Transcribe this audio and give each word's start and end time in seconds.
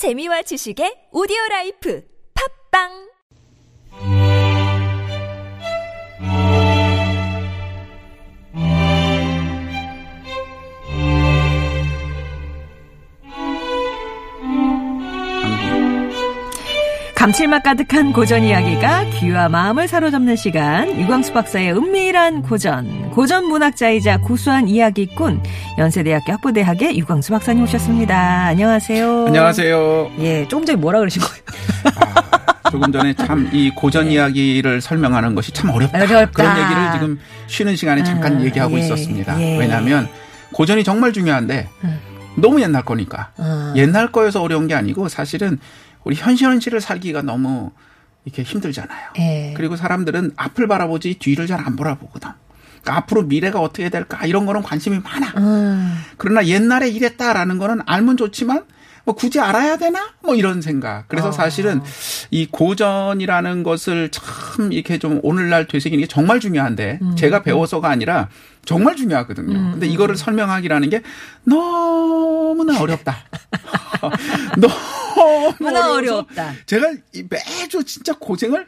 재미와 0.00 0.40
지식의 0.48 1.12
오디오 1.12 1.36
라이프. 1.50 2.00
팟빵 2.32 3.09
감칠맛 17.20 17.62
가득한 17.64 18.14
고전 18.14 18.42
이야기가 18.44 19.04
귀와 19.10 19.50
마음을 19.50 19.86
사로잡는 19.86 20.36
시간 20.36 20.98
유광수 20.98 21.34
박사의 21.34 21.72
은밀한 21.72 22.40
고전 22.40 23.10
고전 23.10 23.44
문학자이자 23.44 24.22
구수한 24.22 24.66
이야기꾼 24.68 25.42
연세대학교 25.76 26.32
학부대학의 26.32 26.96
유광수 26.98 27.32
박사님 27.32 27.64
오셨습니다. 27.64 28.46
안녕하세요. 28.46 29.26
안녕하세요. 29.26 30.12
예, 30.20 30.48
조금 30.48 30.64
전에 30.64 30.76
뭐라 30.76 31.00
그러신 31.00 31.20
거예요? 31.20 31.42
아, 32.64 32.70
조금 32.70 32.90
전에 32.90 33.12
참 33.12 33.50
이 33.52 33.68
고전 33.68 34.10
이야기를 34.10 34.80
설명하는 34.80 35.34
것이 35.34 35.52
참 35.52 35.68
어렵다. 35.68 35.98
어렵다. 35.98 36.30
그런 36.32 36.56
얘기를 36.56 36.92
지금 36.94 37.20
쉬는 37.48 37.76
시간에 37.76 38.02
잠깐 38.02 38.38
아, 38.38 38.42
얘기하고 38.44 38.76
예, 38.76 38.80
있었습니다. 38.80 39.38
예. 39.42 39.58
왜냐하면 39.58 40.08
고전이 40.54 40.84
정말 40.84 41.12
중요한데 41.12 41.68
너무 42.36 42.60
옛날 42.60 42.84
거니까 42.84 43.32
아. 43.36 43.72
옛날 43.76 44.12
거여서 44.12 44.42
어려운 44.42 44.66
게 44.66 44.74
아니고 44.74 45.08
사실은 45.08 45.58
우리 46.04 46.16
현실 46.16 46.46
현실을 46.46 46.80
살기가 46.80 47.22
너무 47.22 47.70
이렇게 48.24 48.42
힘들잖아요. 48.42 49.10
예. 49.18 49.54
그리고 49.56 49.76
사람들은 49.76 50.32
앞을 50.36 50.68
바라보지 50.68 51.18
뒤를 51.18 51.46
잘 51.46 51.60
안 51.60 51.76
바라보거든. 51.76 52.30
그러니까 52.82 52.96
앞으로 52.96 53.22
미래가 53.24 53.60
어떻게 53.60 53.88
될까 53.90 54.24
이런 54.26 54.46
거는 54.46 54.62
관심이 54.62 54.98
많아. 55.00 55.34
음, 55.36 55.94
그러나 56.16 56.46
옛날에 56.46 56.88
이랬다라는 56.88 57.58
거는 57.58 57.80
알면 57.84 58.16
좋지만 58.16 58.64
뭐 59.04 59.14
굳이 59.14 59.40
알아야 59.40 59.76
되나? 59.76 60.10
뭐 60.22 60.34
이런 60.34 60.62
생각. 60.62 61.04
그래서 61.08 61.28
어. 61.28 61.32
사실은 61.32 61.82
이 62.30 62.46
고전이라는 62.46 63.62
것을 63.62 64.10
참 64.10 64.72
이렇게 64.72 64.98
좀 64.98 65.20
오늘날 65.22 65.66
되새기는 65.66 66.02
게 66.02 66.06
정말 66.06 66.40
중요한데 66.40 66.98
음. 67.02 67.16
제가 67.16 67.42
배워서가 67.42 67.88
아니라 67.88 68.28
정말 68.64 68.96
중요하거든요. 68.96 69.72
근데 69.72 69.86
이거를 69.86 70.16
설명하기라는 70.16 70.90
게 70.90 71.02
너무나 71.44 72.80
어렵다. 72.80 73.16
너무 74.56 74.74
너무나 75.58 75.92
어렵다. 75.92 76.54
제가 76.66 76.92
이 77.12 77.24
매주 77.28 77.84
진짜 77.84 78.14
고생을 78.18 78.62
아, 78.62 78.66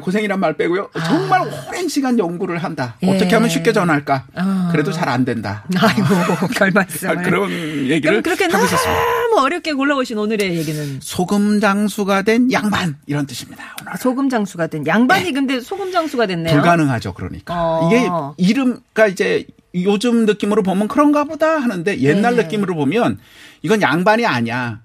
고생이란 0.00 0.40
말 0.40 0.54
빼고요. 0.56 0.90
정말 1.06 1.40
오랜 1.42 1.88
시간 1.88 2.18
연구를 2.18 2.58
한다. 2.64 2.96
예. 3.02 3.10
어떻게 3.14 3.34
하면 3.34 3.48
쉽게 3.48 3.72
전할까? 3.72 4.26
아. 4.34 4.68
그래도 4.72 4.90
잘 4.92 5.08
안 5.08 5.24
된다. 5.24 5.64
아이고. 5.76 6.02
아, 6.02 6.46
그런 6.48 7.22
그럼 7.22 7.50
얘기를 7.88 8.22
그렇게 8.22 8.44
하고 8.44 8.64
있었습니다. 8.64 9.02
너무 9.30 9.42
어렵게 9.44 9.72
골라오신 9.74 10.18
오늘의 10.18 10.56
얘기는 10.56 10.98
소금 11.02 11.60
장수가 11.60 12.22
된 12.22 12.50
양반 12.52 12.96
이런 13.06 13.26
뜻입니다. 13.26 13.76
오늘. 13.82 13.92
소금 13.98 14.28
장수가 14.30 14.66
된 14.68 14.86
양반이 14.86 15.32
근데 15.32 15.60
소금 15.60 15.92
장수가 15.92 16.26
됐네요. 16.26 16.52
예. 16.52 16.54
불가능하죠. 16.58 17.12
그러니까 17.14 17.54
어. 17.56 17.88
이게 17.88 18.08
이름 18.48 18.80
그러니까 18.92 19.06
이제 19.12 19.46
요즘 19.74 20.24
느낌으로 20.26 20.62
보면 20.62 20.88
그런가 20.88 21.24
보다 21.24 21.58
하는데 21.58 21.98
옛날 22.00 22.36
네. 22.36 22.44
느낌으로 22.44 22.74
보면 22.74 23.18
이건 23.62 23.82
양반이 23.82 24.24
아니야. 24.24 24.80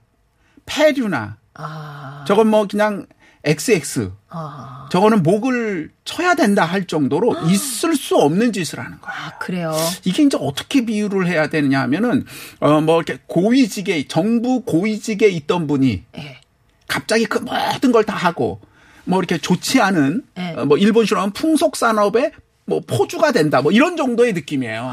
폐류나 0.65 1.37
아, 1.55 2.23
저건 2.27 2.47
뭐 2.47 2.67
그냥 2.67 3.05
XX 3.43 4.11
아, 4.29 4.87
저거는 4.91 5.23
목을 5.23 5.91
쳐야 6.05 6.35
된다 6.35 6.65
할 6.65 6.85
정도로 6.85 7.35
있을 7.49 7.95
수 7.95 8.17
없는 8.17 8.51
짓을 8.53 8.79
하는 8.79 8.99
거야. 9.01 9.13
아, 9.15 9.37
그래요. 9.39 9.73
이게 10.03 10.23
이제 10.23 10.37
어떻게 10.39 10.85
비유를 10.85 11.27
해야 11.27 11.47
되느냐 11.47 11.81
하면은 11.81 12.25
어 12.59 12.81
뭐 12.81 12.97
이렇게 13.01 13.19
고위직에 13.27 14.07
정부 14.07 14.61
고위직에 14.61 15.27
있던 15.29 15.67
분이 15.67 16.03
예. 16.17 16.41
갑자기 16.87 17.25
그 17.25 17.39
모든 17.39 17.91
걸 17.91 18.03
다 18.03 18.15
하고 18.15 18.59
뭐 19.05 19.19
이렇게 19.19 19.37
좋지 19.37 19.79
않은 19.81 20.23
네. 20.35 20.53
어, 20.57 20.65
뭐 20.65 20.77
일본식으로 20.77 21.19
하면 21.21 21.33
풍속 21.33 21.75
산업의 21.75 22.31
뭐 22.65 22.81
포주가 22.85 23.31
된다 23.31 23.61
뭐 23.61 23.71
이런 23.71 23.95
정도의 23.97 24.33
느낌이에요. 24.33 24.91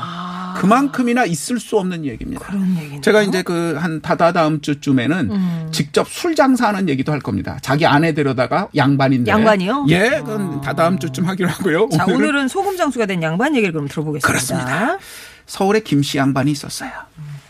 그만큼이나 0.60 1.24
있을 1.24 1.60
수 1.60 1.78
없는 1.78 2.04
얘기입니다. 2.04 2.44
아. 2.44 2.50
그런 2.50 2.76
얘기네요. 2.76 3.00
제가 3.00 3.22
이제 3.22 3.42
그 3.42 3.76
한 3.76 4.00
다다 4.00 4.32
다음 4.32 4.60
주쯤에는 4.60 5.30
음. 5.30 5.68
직접 5.72 6.08
술 6.08 6.34
장사하는 6.34 6.88
얘기도 6.88 7.12
할 7.12 7.20
겁니다. 7.20 7.58
자기 7.62 7.84
아내 7.86 8.14
데려다가 8.14 8.68
양반인데. 8.74 9.30
양반이요? 9.30 9.86
예, 9.88 10.10
그건 10.24 10.60
다다음 10.60 10.98
주쯤 10.98 11.26
하기로 11.28 11.48
하고요. 11.48 11.88
자, 11.92 12.04
오늘은 12.04 12.16
오늘은 12.26 12.48
소금 12.48 12.76
장수가 12.76 13.06
된 13.06 13.22
양반 13.22 13.54
얘기를 13.54 13.72
그럼 13.72 13.88
들어보겠습니다. 13.88 14.26
그렇습니다. 14.26 14.98
서울에 15.46 15.80
김씨 15.80 16.18
양반이 16.18 16.50
있었어요. 16.50 16.90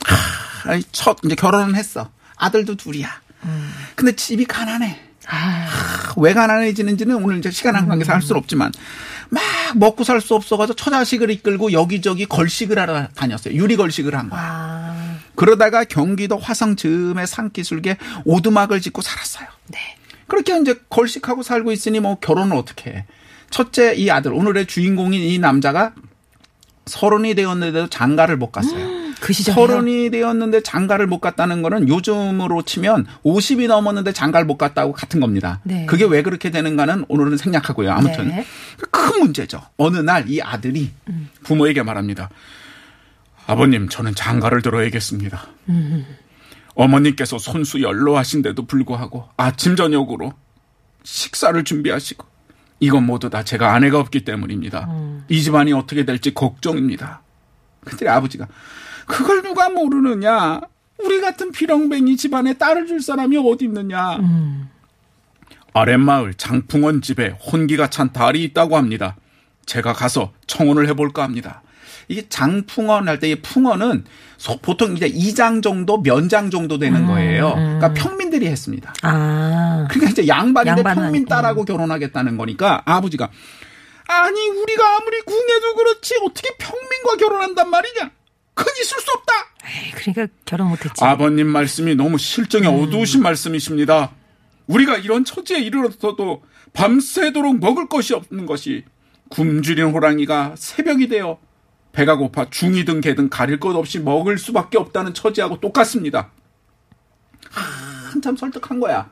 하, 0.04 0.78
첫 0.92 1.18
이제 1.24 1.34
결혼은 1.34 1.74
했어. 1.74 2.10
아들도 2.36 2.74
둘이야. 2.76 3.08
근데 3.94 4.12
집이 4.14 4.44
가난해. 4.46 5.00
아, 5.28 5.66
왜 6.16 6.32
가난해지는지는 6.34 7.16
오늘 7.16 7.38
이제 7.38 7.50
시간 7.50 7.74
한 7.74 7.88
관계상 7.88 8.14
할 8.16 8.22
수는 8.22 8.38
없지만 8.38 8.72
막 9.30 9.42
먹고 9.76 10.04
살 10.04 10.20
수 10.20 10.34
없어가지고 10.34 10.76
처자식을 10.76 11.30
이끌고 11.30 11.72
여기저기 11.72 12.26
걸식을 12.26 12.78
하러 12.78 13.08
다녔어요. 13.08 13.54
유리 13.54 13.76
걸식을 13.76 14.14
한 14.14 14.30
거야. 14.30 14.40
아, 14.42 15.16
그러다가 15.34 15.84
경기도 15.84 16.38
화성 16.38 16.76
즈음의 16.76 17.26
산기슭에 17.26 17.96
오두막을 18.24 18.80
짓고 18.80 19.02
살았어요. 19.02 19.46
네. 19.68 19.78
그렇게 20.26 20.58
이제 20.58 20.74
걸식하고 20.88 21.42
살고 21.42 21.72
있으니 21.72 22.00
뭐 22.00 22.18
결혼을 22.18 22.56
어떻게 22.56 22.90
해. 22.90 23.04
첫째 23.50 23.94
이 23.94 24.10
아들 24.10 24.32
오늘의 24.32 24.66
주인공인 24.66 25.22
이 25.22 25.38
남자가 25.38 25.92
서른이 26.86 27.34
되었는데도 27.34 27.88
장가를 27.88 28.36
못 28.36 28.50
갔어요. 28.52 28.85
그. 29.20 29.32
서른이 29.32 30.10
되었는데 30.10 30.62
장가를 30.62 31.06
못 31.06 31.20
갔다는 31.20 31.62
거는 31.62 31.88
요즘으로 31.88 32.62
치면 32.62 33.06
50이 33.24 33.66
넘었는데 33.68 34.12
장가를 34.12 34.46
못 34.46 34.56
갔다고 34.56 34.92
같은 34.92 35.20
겁니다. 35.20 35.60
네. 35.64 35.86
그게 35.86 36.04
왜 36.04 36.22
그렇게 36.22 36.50
되는가는 36.50 37.04
오늘은 37.08 37.36
생략하고요. 37.36 37.90
아무튼 37.92 38.28
네. 38.28 38.44
큰 38.90 39.20
문제죠. 39.20 39.62
어느 39.76 39.98
날 39.98 40.26
이 40.28 40.40
아들이 40.40 40.90
부모에게 41.44 41.82
말합니다. 41.82 42.30
아버님, 43.46 43.88
저는 43.88 44.14
장가를 44.14 44.60
들어야겠습니다. 44.62 45.46
어머니께서 46.74 47.38
손수 47.38 47.80
연로하신데도 47.80 48.66
불구하고 48.66 49.28
아침 49.36 49.76
저녁으로 49.76 50.32
식사를 51.04 51.62
준비하시고 51.64 52.26
이건 52.80 53.06
모두 53.06 53.30
다 53.30 53.42
제가 53.42 53.72
아내가 53.72 53.98
없기 53.98 54.24
때문입니다. 54.24 54.88
이 55.28 55.42
집안이 55.42 55.72
어떻게 55.72 56.04
될지 56.04 56.34
걱정입니다. 56.34 57.22
그때 57.84 58.08
아버지가 58.08 58.46
그걸 59.06 59.42
누가 59.42 59.68
모르느냐? 59.68 60.60
우리 61.02 61.20
같은 61.20 61.52
비렁뱅이 61.52 62.16
집안에 62.16 62.54
딸을 62.54 62.86
줄 62.86 63.00
사람이 63.02 63.36
어디 63.38 63.64
있느냐? 63.66 64.18
아랫마을 65.72 66.34
장풍원 66.34 67.02
집에 67.02 67.28
혼기가 67.28 67.90
찬 67.90 68.12
달이 68.12 68.42
있다고 68.44 68.76
합니다. 68.76 69.16
제가 69.66 69.92
가서 69.92 70.32
청혼을 70.46 70.88
해볼까 70.88 71.22
합니다. 71.22 71.62
이게 72.08 72.28
장풍원 72.28 73.08
할 73.08 73.18
때 73.18 73.30
이 73.30 73.34
풍원은 73.42 74.04
소- 74.38 74.58
보통 74.58 74.96
이제 74.96 75.08
2장 75.10 75.62
정도, 75.62 76.00
면장 76.02 76.50
정도 76.50 76.78
되는 76.78 77.04
거예요. 77.06 77.52
그러니까 77.54 77.92
평민들이 77.94 78.46
했습니다. 78.46 78.94
아, 79.02 79.86
그러니까 79.90 80.10
이제 80.12 80.28
양반인데 80.28 80.80
양반은, 80.80 81.02
평민 81.02 81.24
딸하고 81.26 81.64
결혼하겠다는 81.64 82.36
거니까 82.36 82.82
아버지가 82.84 83.28
아니 84.08 84.48
우리가 84.48 84.96
아무리 84.96 85.20
궁해도 85.22 85.74
그렇지 85.74 86.14
어떻게 86.24 86.48
평민과 86.58 87.16
결혼한단 87.18 87.68
말이냐? 87.70 88.10
그건 88.56 88.72
있을 88.80 88.98
수 89.00 89.12
없다. 89.12 89.32
에이, 89.66 89.90
그러니까 89.92 90.26
결혼 90.44 90.68
못했지. 90.70 91.04
아버님 91.04 91.46
말씀이 91.46 91.94
너무 91.94 92.18
실정이 92.18 92.66
어두우신 92.66 93.22
말씀이십니다. 93.22 94.10
우리가 94.66 94.96
이런 94.96 95.24
처지에 95.24 95.60
이르러서도 95.60 96.42
밤새도록 96.72 97.60
먹을 97.60 97.88
것이 97.88 98.14
없는 98.14 98.46
것이 98.46 98.84
굶주린 99.28 99.86
호랑이가 99.90 100.54
새벽이 100.56 101.08
되어 101.08 101.38
배가 101.92 102.16
고파 102.16 102.48
중이든 102.50 103.00
개든 103.02 103.28
가릴 103.30 103.60
것 103.60 103.76
없이 103.76 104.00
먹을 104.00 104.38
수밖에 104.38 104.78
없다는 104.78 105.14
처지하고 105.14 105.60
똑같습니다. 105.60 106.30
한참 107.50 108.36
설득한 108.36 108.80
거야. 108.80 109.10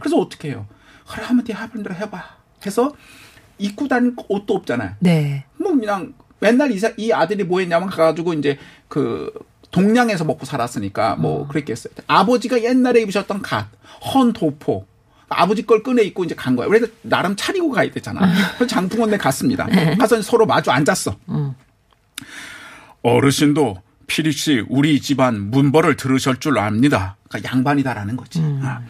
그래서 0.00 0.16
어떻게 0.16 0.48
해요? 0.48 0.66
그래 1.08 1.24
하면 1.24 1.44
네 1.44 1.52
하는 1.52 1.82
대로 1.82 1.94
해봐. 1.94 2.36
해서 2.64 2.94
입고 3.58 3.88
다닐 3.88 4.14
옷도 4.28 4.54
없잖아요. 4.54 4.96
네. 5.00 5.44
뭐 5.56 5.72
그냥 5.74 6.14
맨날 6.40 6.70
이, 6.72 6.78
사- 6.78 6.92
이 6.96 7.12
아들이 7.12 7.44
뭐 7.44 7.60
했냐면 7.60 7.88
가가지고 7.88 8.34
이제 8.34 8.58
그 8.88 9.32
동양에서 9.70 10.24
먹고 10.24 10.46
살았으니까 10.46 11.16
뭐 11.16 11.46
그랬겠어요. 11.48 11.92
아버지가 12.06 12.62
옛날에 12.62 13.02
입으셨던 13.02 13.42
갓, 13.42 13.66
헌 14.14 14.32
도포. 14.32 14.86
아버지 15.28 15.66
걸 15.66 15.82
꺼내 15.82 16.02
입고 16.02 16.22
이제 16.24 16.34
간 16.36 16.54
거예요. 16.54 16.68
그래서 16.70 16.86
나름 17.02 17.34
차리고 17.34 17.70
가야 17.72 17.90
되잖아. 17.90 18.20
그래서 18.56 18.66
장풍원에 18.68 19.16
갔습니다. 19.18 19.66
가서 19.98 20.22
서로 20.22 20.46
마주 20.46 20.70
앉았어. 20.70 21.16
어르신도 23.02 23.82
피리씨 24.06 24.64
우리 24.68 25.00
집안 25.00 25.50
문벌을 25.50 25.96
들으실 25.96 26.36
줄 26.38 26.58
압니다. 26.58 27.16
그러니까 27.28 27.50
양반이다라는 27.56 28.16
거지. 28.16 28.40
아, 28.62 28.82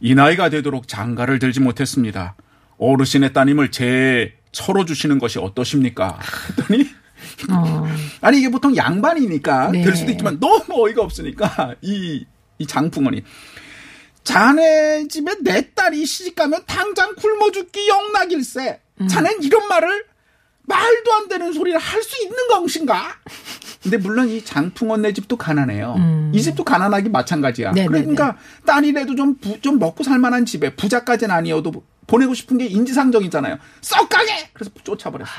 이 0.00 0.14
나이가 0.14 0.50
되도록 0.50 0.88
장가를 0.88 1.38
들지 1.38 1.60
못했습니다. 1.60 2.34
어르신의 2.78 3.32
따님을 3.32 3.70
제 3.70 4.34
처로 4.52 4.84
주시는 4.84 5.18
것이 5.18 5.38
어떠십니까? 5.38 6.18
했더니 6.58 6.88
아니 8.20 8.38
이게 8.38 8.50
보통 8.50 8.76
양반이니까 8.76 9.70
네. 9.72 9.82
될 9.82 9.96
수도 9.96 10.10
있지만 10.12 10.38
너무 10.40 10.64
어이가 10.86 11.02
없으니까 11.02 11.74
이, 11.82 12.24
이 12.58 12.66
장풍원이 12.66 13.22
자네 14.24 15.08
집에 15.08 15.34
내 15.42 15.72
딸이 15.74 16.04
시집 16.04 16.34
가면 16.34 16.64
당장 16.66 17.14
굶어 17.14 17.50
죽기 17.50 17.88
영락일세. 17.88 18.80
자넨 19.08 19.42
이런 19.42 19.68
말을 19.68 20.04
말도 20.64 21.12
안 21.14 21.28
되는 21.28 21.52
소리를 21.52 21.78
할 21.78 22.02
수 22.02 22.22
있는 22.22 22.36
것인가? 22.48 23.16
근데 23.82 23.96
물론 23.96 24.28
이 24.28 24.44
장풍언네 24.44 25.12
집도 25.12 25.36
가난해요. 25.36 25.94
이 26.34 26.42
집도 26.42 26.64
가난하기 26.64 27.08
마찬가지야. 27.10 27.72
네네네. 27.72 27.88
그러니까 28.04 28.36
딸이라도 28.66 29.14
좀, 29.14 29.36
부- 29.36 29.60
좀 29.60 29.78
먹고 29.78 30.02
살만한 30.02 30.46
집에 30.46 30.74
부자까지는 30.74 31.34
아니어도 31.34 31.84
보내고 32.06 32.34
싶은 32.34 32.58
게 32.58 32.66
인지상정이잖아요. 32.66 33.58
썩 33.80 34.08
가게! 34.08 34.48
그래서 34.52 34.70
쫓아버렸어. 34.82 35.30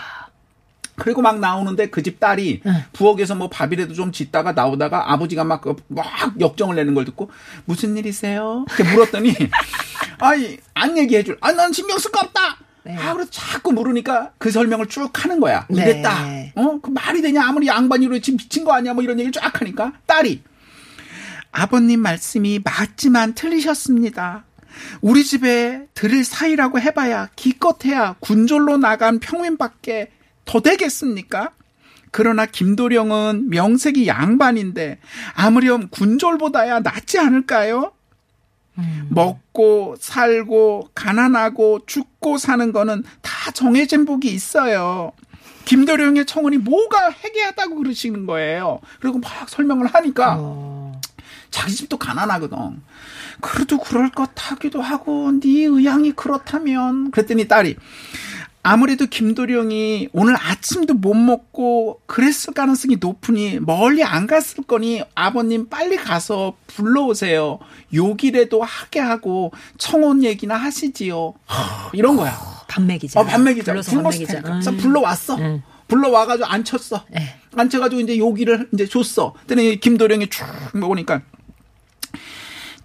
그리고 0.95 1.21
막 1.21 1.39
나오는데 1.39 1.89
그 1.89 2.01
집 2.03 2.19
딸이 2.19 2.61
부엌에서 2.93 3.35
뭐 3.35 3.49
밥이라도 3.49 3.93
좀 3.93 4.11
짓다가 4.11 4.51
나오다가 4.51 5.11
아버지가 5.13 5.43
막, 5.45 5.61
그- 5.61 5.75
막 5.87 6.05
역정을 6.39 6.75
내는 6.75 6.93
걸 6.93 7.05
듣고 7.05 7.31
무슨 7.65 7.95
일이세요? 7.97 8.65
이렇게 8.67 8.83
물었더니 8.91 9.33
아이 10.19 10.57
안 10.73 10.97
얘기해 10.97 11.23
줄. 11.23 11.37
아 11.41 11.51
난 11.53 11.71
신경 11.73 11.97
쓸 11.97 12.11
거 12.11 12.19
없다. 12.21 12.57
네. 12.89 12.97
아 12.97 13.13
그래서 13.13 13.29
자꾸 13.31 13.71
물으니까 13.71 14.31
그 14.39 14.49
설명을 14.49 14.87
쭉 14.87 15.11
하는 15.23 15.39
거야. 15.39 15.67
네. 15.69 15.83
이랬다. 15.83 16.25
어? 16.55 16.79
그 16.81 16.89
말이 16.89 17.21
되냐? 17.21 17.45
아무리 17.45 17.67
양반이로 17.67 18.19
지금 18.19 18.37
미친 18.37 18.63
거 18.63 18.73
아니야? 18.73 18.93
뭐 18.93 19.03
이런 19.03 19.19
얘기를 19.19 19.31
쫙 19.31 19.61
하니까 19.61 19.93
딸이 20.07 20.41
아버님 21.51 21.99
말씀이 22.01 22.61
맞지만 22.63 23.33
틀리셨습니다. 23.35 24.43
우리 25.01 25.23
집에 25.23 25.87
들을 25.93 26.23
사이라고 26.23 26.79
해봐야 26.79 27.29
기껏해야 27.35 28.15
군졸로 28.19 28.77
나간 28.77 29.19
평민밖에 29.19 30.11
더 30.45 30.61
되겠습니까? 30.61 31.51
그러나 32.11 32.45
김도령은 32.47 33.49
명색이 33.49 34.07
양반인데 34.07 34.99
아무렴 35.35 35.89
군졸보다야 35.89 36.79
낫지 36.79 37.19
않을까요? 37.19 37.91
먹고 39.09 39.95
살고 39.99 40.89
가난하고 40.93 41.81
죽고 41.85 42.37
사는 42.37 42.71
거는 42.71 43.03
다 43.21 43.51
정해진 43.51 44.05
복이 44.05 44.27
있어요. 44.29 45.11
김도령의 45.65 46.25
청혼이 46.25 46.57
뭐가 46.57 47.09
해괴하다고 47.09 47.75
그러시는 47.75 48.25
거예요. 48.25 48.79
그리고 48.99 49.19
막 49.19 49.47
설명을 49.47 49.87
하니까 49.87 50.37
어. 50.39 50.99
자기 51.51 51.75
집도 51.75 51.97
가난하거든. 51.97 52.81
그래도 53.41 53.79
그럴 53.79 54.09
것 54.09 54.31
하기도 54.35 54.81
하고 54.81 55.31
네 55.39 55.65
의향이 55.65 56.13
그렇다면 56.13 57.11
그랬더니 57.11 57.47
딸이 57.47 57.75
아무래도 58.61 59.05
김도령이 59.05 60.09
오늘 60.11 60.35
아침도 60.35 60.93
못 60.93 61.13
먹고 61.13 62.01
그랬을 62.05 62.53
가능성이 62.53 62.97
높으니 62.99 63.59
멀리 63.59 64.03
안 64.03 64.27
갔을 64.27 64.63
거니 64.63 65.01
아버님 65.15 65.69
빨리 65.69 65.95
가서 65.95 66.55
불러오세요. 66.67 67.59
욕이라도 67.93 68.61
하게 68.61 68.99
하고 68.99 69.51
청혼 69.77 70.23
얘기나 70.23 70.55
하시지요. 70.55 71.33
하, 71.45 71.89
이런 71.93 72.17
거야. 72.17 72.31
어. 72.31 72.65
불러서 73.71 73.91
굶었을 73.91 74.03
반맥이자. 74.25 74.33
테니까. 74.33 74.49
그래서 74.51 74.71
음. 74.71 74.77
불러왔어. 74.77 75.35
음. 75.37 75.63
불러와가지고 75.87 76.45
앉혔어. 76.47 77.05
네. 77.09 77.35
앉혀가지고 77.55 78.01
이제 78.01 78.17
요기를 78.17 78.69
이제 78.73 78.85
줬어. 78.87 79.33
그랬더니 79.33 79.79
김도령이 79.79 80.29
쭉 80.29 80.45
먹으니까 80.73 81.21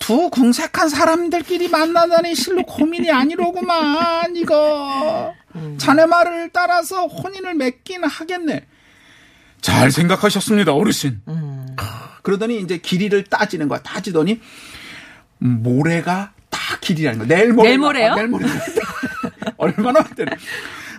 두 0.05 0.29
궁색한 0.29 0.91
사람들끼리 0.91 1.69
만나다니 1.69 2.35
실로 2.35 2.62
고민이 2.65 3.11
아니로구만 3.11 4.37
이거. 4.37 5.33
자네 5.79 6.05
말을 6.05 6.51
따라서 6.53 7.06
혼인을 7.06 7.55
맺긴 7.55 8.05
하겠네. 8.05 8.67
잘 9.62 9.91
생각하셨습니다, 9.91 10.75
어르신. 10.75 11.23
음. 11.29 11.75
그러더니 12.21 12.61
이제 12.61 12.77
길이를 12.77 13.25
따지는 13.25 13.67
거야. 13.67 13.81
따지더니 13.81 14.43
모레가 15.39 16.33
딱 16.51 16.81
길이라는 16.83 17.21
거야. 17.21 17.29
내일 17.39 17.55
모레. 17.55 17.69
내일 17.69 17.79
모레요? 17.79 18.15
내일 18.15 18.29
모레. 18.29 18.45
얼마나 19.56 20.01
왔더니 20.01 20.31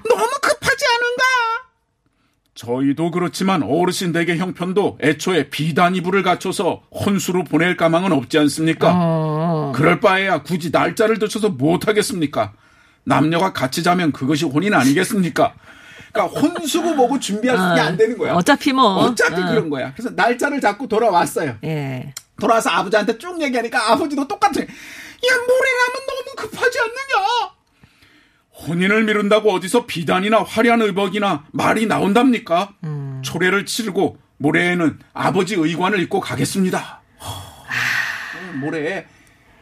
너무 0.09 0.23
않은가? 0.23 0.54
저희도 2.55 3.11
그렇지만 3.11 3.63
어르신 3.63 4.13
댁의 4.13 4.37
형편도 4.37 4.99
애초에 5.01 5.49
비단 5.49 5.93
이불을 5.95 6.23
갖춰서 6.23 6.83
혼수로 6.89 7.43
보낼 7.43 7.75
가망은 7.75 8.13
없지 8.13 8.39
않습니까? 8.39 8.93
어. 8.95 9.73
그럴 9.75 9.99
바에야 9.99 10.41
굳이 10.41 10.71
날짜를 10.71 11.17
늦춰서 11.19 11.49
못하겠습니까? 11.49 12.53
남녀가 13.03 13.51
같이 13.51 13.83
자면 13.83 14.13
그것이 14.13 14.45
혼인 14.45 14.73
아니겠습니까? 14.73 15.53
그러니까 16.13 16.39
혼수고 16.39 16.93
뭐고 16.93 17.19
준비할 17.19 17.57
수안 17.57 17.97
되는 17.97 18.17
거야. 18.17 18.33
어차피 18.33 18.71
뭐. 18.71 18.85
어차피 18.99 19.41
어. 19.41 19.47
그런 19.47 19.69
거야. 19.69 19.93
그래서 19.93 20.09
날짜를 20.11 20.61
잡고 20.61 20.87
돌아왔어요. 20.87 21.57
예. 21.65 22.13
돌아와서 22.39 22.69
아버지한테 22.69 23.17
쭉 23.17 23.39
얘기하니까 23.41 23.91
아버지도 23.91 24.25
똑같아. 24.25 24.61
야, 24.61 24.65
모레라면 24.65 25.93
너무 26.07 26.35
급하지 26.37 26.79
않느냐? 26.79 27.54
혼인을 28.55 29.03
미룬다고 29.03 29.51
어디서 29.53 29.85
비단이나 29.85 30.43
화려한 30.43 30.81
의복이나 30.81 31.45
말이 31.51 31.85
나온답니까? 31.85 32.73
음. 32.83 33.21
초례를 33.23 33.65
치르고 33.65 34.17
모레에는 34.37 34.99
아버지 35.13 35.55
의관을 35.55 35.99
입고 36.01 36.19
가겠습니다. 36.19 37.01
허, 37.21 38.57
모레에 38.57 39.05
저 39.05 39.14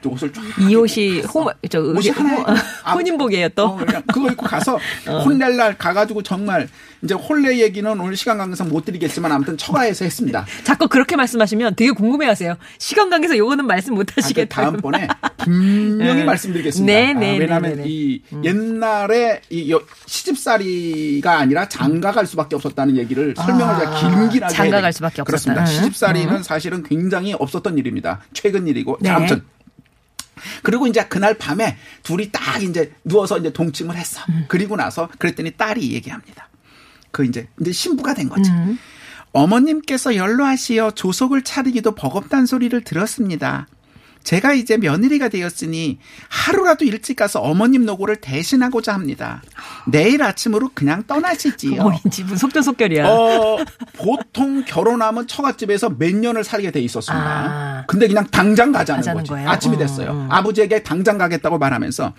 옷을 0.10 0.32
쫙 0.34 0.42
이 0.70 0.76
옷이 0.76 1.22
호, 1.22 1.50
저, 1.70 1.80
옷이 1.82 2.10
호- 2.10 2.46
혼인복이에요, 2.94 3.50
또. 3.50 3.66
어, 3.66 3.76
그냥 3.78 4.02
그거 4.12 4.30
입고 4.30 4.46
가서 4.46 4.78
혼낼 5.26 5.56
날 5.58 5.78
가가지고 5.78 6.24
정말 6.24 6.68
이제 7.02 7.14
혼례 7.14 7.60
얘기는 7.60 7.90
오늘 8.00 8.16
시간 8.16 8.38
관계상 8.38 8.70
못 8.70 8.86
드리겠지만 8.86 9.32
아무튼 9.32 9.58
처가에서 9.58 10.06
했습니다. 10.06 10.46
자꾸 10.64 10.88
그렇게 10.88 11.16
말씀하시면 11.16 11.76
되게 11.76 11.92
궁금해 11.92 12.26
하세요. 12.28 12.56
시간 12.78 13.10
관계서 13.10 13.38
요거는 13.38 13.66
말씀 13.68 13.94
못 13.96 14.10
아, 14.10 14.14
그 14.16 14.22
하시겠다. 14.22 14.62
다음번에 14.62 15.08
분명히 15.40 16.16
네. 16.22 16.24
말씀드리겠습니다. 16.24 16.94
네, 16.94 17.14
아, 17.14 17.20
네, 17.20 17.38
왜냐하면 17.38 17.72
네, 17.72 17.76
네, 17.78 17.84
네. 17.84 17.90
이 17.90 18.22
옛날에 18.44 19.42
이 19.50 19.72
여- 19.72 19.82
시집살이가 20.06 21.40
아니라 21.40 21.68
장가갈 21.68 22.26
수밖에 22.28 22.56
없었다는 22.56 22.98
얘기를 22.98 23.34
설명을 23.38 23.80
제가 23.80 24.00
길길하게 24.00 24.54
장가갈. 24.54 24.94
수밖에 24.94 25.22
없었다. 25.22 25.24
그렇습니다. 25.26 25.62
응. 25.62 25.66
시집살이는 25.66 26.44
사실은 26.44 26.84
굉장히 26.84 27.34
없었던 27.34 27.78
일입니다. 27.78 28.22
최근 28.34 28.68
일이고 28.68 28.98
네. 29.02 29.10
자, 29.10 29.16
아무튼 29.18 29.44
그리고 30.62 30.88
이제 30.88 31.06
그날 31.06 31.38
밤에 31.38 31.78
둘이 32.04 32.32
딱 32.32 32.62
이제 32.62 32.94
누워서 33.04 33.38
이제 33.38 33.52
동침을 33.52 33.96
했어. 33.96 34.22
음. 34.30 34.46
그리고 34.48 34.76
나서 34.76 35.10
그랬더니 35.18 35.52
딸이 35.52 35.94
얘기합니다. 35.94 36.50
그 37.12 37.26
이제 37.26 37.48
이제 37.62 37.72
신부가 37.72 38.14
된 38.14 38.30
거지. 38.30 38.50
음. 38.50 38.78
어머님께서 39.32 40.16
연로하시어 40.16 40.92
조속을 40.92 41.44
차리기도 41.44 41.96
버겁단 41.96 42.46
소리를 42.46 42.84
들었습니다. 42.84 43.68
제가 44.24 44.54
이제 44.54 44.78
며느리가 44.78 45.30
되었으니 45.30 46.00
하루라도 46.30 46.86
일찍 46.86 47.16
가서 47.18 47.42
어머님 47.42 47.86
노고를 47.86 48.18
대신하고자 48.18 48.94
합니다. 48.94 49.42
내일 49.86 50.24
아침으로 50.24 50.72
그냥 50.74 51.04
떠나시지요. 51.06 51.84
뭐인지 51.84 52.24
무슨 52.24 52.38
속전속결이야. 52.38 53.08
어, 53.08 53.58
보통 53.98 54.64
결혼하면 54.66 55.28
처갓집에서 55.28 55.90
몇 55.98 56.16
년을 56.16 56.44
살게 56.44 56.72
돼 56.72 56.80
있었습니다. 56.82 57.26
아. 57.26 57.84
근데 57.88 58.08
그냥 58.08 58.26
당장 58.32 58.72
가자는, 58.72 59.00
가자는 59.02 59.22
거지. 59.22 59.30
거예요? 59.32 59.50
아침이 59.50 59.76
어, 59.76 59.80
됐어요. 59.80 60.10
어. 60.12 60.28
아버지에게 60.32 60.84
당장 60.84 61.18
가겠다고 61.18 61.58
말하면서 61.58 62.14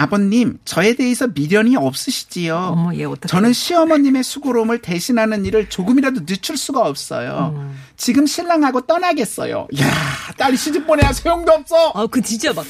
아버님, 0.00 0.58
저에 0.64 0.94
대해서 0.94 1.26
미련이 1.26 1.74
없으시지요. 1.74 2.54
어머, 2.54 2.94
얘 2.94 3.02
어떡해. 3.02 3.26
저는 3.26 3.52
시어머님의 3.52 4.22
수고로움을 4.22 4.78
대신하는 4.80 5.44
일을 5.44 5.68
조금이라도 5.68 6.24
늦출 6.24 6.56
수가 6.56 6.86
없어요. 6.86 7.52
음. 7.56 7.76
지금 7.96 8.24
신랑하고 8.24 8.82
떠나겠어요. 8.82 9.66
야, 9.80 9.90
딸이 10.36 10.56
시집 10.56 10.86
보내야 10.86 11.12
소용도 11.12 11.50
없어. 11.50 11.90
아, 11.96 12.06
그 12.06 12.22
진짜 12.22 12.52
막. 12.52 12.64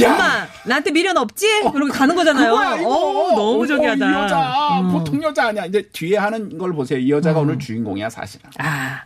야. 0.00 0.12
엄마, 0.12 0.46
나한테 0.64 0.92
미련 0.92 1.16
없지? 1.16 1.44
이러고 1.74 1.88
가는 1.88 2.14
거잖아요. 2.14 2.52
그거야. 2.52 2.74
어, 2.86 3.34
너무 3.34 3.64
어, 3.64 3.66
저기하다. 3.66 4.08
이 4.08 4.14
여자 4.14 4.80
음. 4.80 4.92
보통 4.92 5.20
여자 5.24 5.48
아니야. 5.48 5.66
이제 5.66 5.82
뒤에 5.92 6.18
하는 6.18 6.56
걸 6.56 6.72
보세요. 6.72 7.00
이 7.00 7.10
여자가 7.10 7.40
오늘 7.40 7.58
주인공이야 7.58 8.10
사실은. 8.10 8.48
아, 8.58 9.02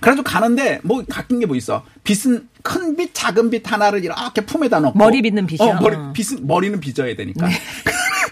그래가지고 0.00 0.24
가는데 0.24 0.80
뭐 0.82 1.02
바뀐 1.08 1.40
게뭐 1.40 1.56
있어? 1.56 1.84
빗은 2.04 2.48
큰 2.62 2.96
빗, 2.96 3.10
작은 3.14 3.50
빗 3.50 3.70
하나를 3.70 4.04
이렇게 4.04 4.40
품에다 4.40 4.80
넣고 4.80 4.98
머리 4.98 5.22
빗는 5.22 5.46
빗이요? 5.46 5.68
어, 5.68 5.80
머리 5.80 5.96
어. 5.96 6.12
빗은 6.12 6.46
머리는 6.46 6.78
빗어야 6.80 7.14
되니까. 7.16 7.48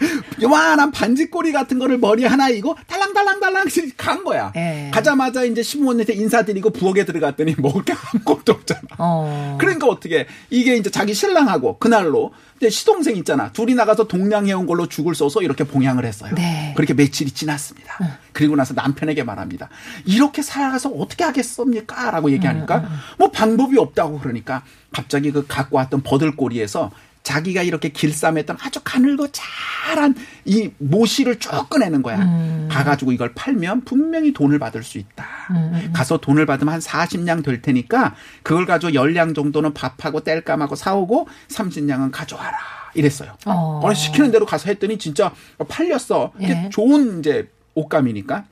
요만한 0.42 0.90
반지꼬리 0.90 1.52
같은 1.52 1.78
거를 1.78 1.98
머리 1.98 2.24
하나 2.24 2.48
이고 2.48 2.76
달랑달랑달랑 2.86 3.66
간 3.96 4.24
거야. 4.24 4.52
예. 4.56 4.90
가자마자 4.92 5.44
이제 5.44 5.62
시부모님한테 5.62 6.14
인사드리고 6.14 6.70
부엌에 6.70 7.04
들어갔더니 7.04 7.54
먹을 7.58 7.84
게 7.84 7.92
아무것도 7.92 8.52
없잖아. 8.52 8.80
어. 8.98 9.56
그러니까 9.60 9.86
어떻게 9.86 10.26
이게 10.50 10.76
이제 10.76 10.90
자기 10.90 11.14
신랑하고 11.14 11.78
그날로 11.78 12.32
이제 12.56 12.70
시동생 12.70 13.16
있잖아. 13.16 13.52
둘이 13.52 13.74
나가서 13.74 14.06
동냥해온 14.06 14.66
걸로 14.66 14.86
죽을 14.86 15.14
써서 15.14 15.42
이렇게 15.42 15.64
봉양을 15.64 16.04
했어요. 16.04 16.32
네. 16.34 16.72
그렇게 16.76 16.94
며칠이 16.94 17.32
지났습니다. 17.32 18.18
그리고 18.32 18.54
나서 18.56 18.74
남편에게 18.74 19.24
말합니다. 19.24 19.68
이렇게 20.04 20.42
살아가서 20.42 20.90
어떻게 20.90 21.24
하겠습니까? 21.24 22.10
라고 22.10 22.30
얘기하니까 22.30 22.88
뭐 23.18 23.30
방법이 23.30 23.78
없다고 23.78 24.20
그러니까 24.20 24.62
갑자기 24.92 25.32
그 25.32 25.46
갖고 25.46 25.76
왔던 25.76 26.02
버들꼬리에서 26.02 26.90
자기가 27.22 27.62
이렇게 27.62 27.88
길쌈했던 27.88 28.58
아주 28.60 28.80
가늘고 28.82 29.28
잘한 29.30 30.14
이 30.44 30.70
모시를 30.78 31.38
쭉 31.38 31.50
꺼내는 31.70 32.02
거야. 32.02 32.18
음. 32.18 32.68
가가지고 32.70 33.12
이걸 33.12 33.32
팔면 33.34 33.84
분명히 33.84 34.32
돈을 34.32 34.58
받을 34.58 34.82
수 34.82 34.98
있다. 34.98 35.26
음, 35.50 35.90
가서 35.92 36.18
돈을 36.18 36.46
받으면 36.46 36.74
한 36.74 36.80
40냥 36.80 37.44
될 37.44 37.62
테니까 37.62 38.14
그걸 38.42 38.66
가지고 38.66 38.92
10량 38.92 39.34
정도는 39.34 39.72
밥하고 39.72 40.20
땔감하고 40.20 40.74
사오고 40.74 41.28
30냥은 41.48 42.10
가져와라. 42.10 42.58
이랬어요. 42.94 43.36
어. 43.46 43.80
어, 43.82 43.94
시키는 43.94 44.30
대로 44.30 44.44
가서 44.44 44.68
했더니 44.68 44.98
진짜 44.98 45.32
팔렸어. 45.66 46.32
예. 46.42 46.68
좋은 46.70 47.20
이제 47.20 47.48
옷감이니까 47.74 48.44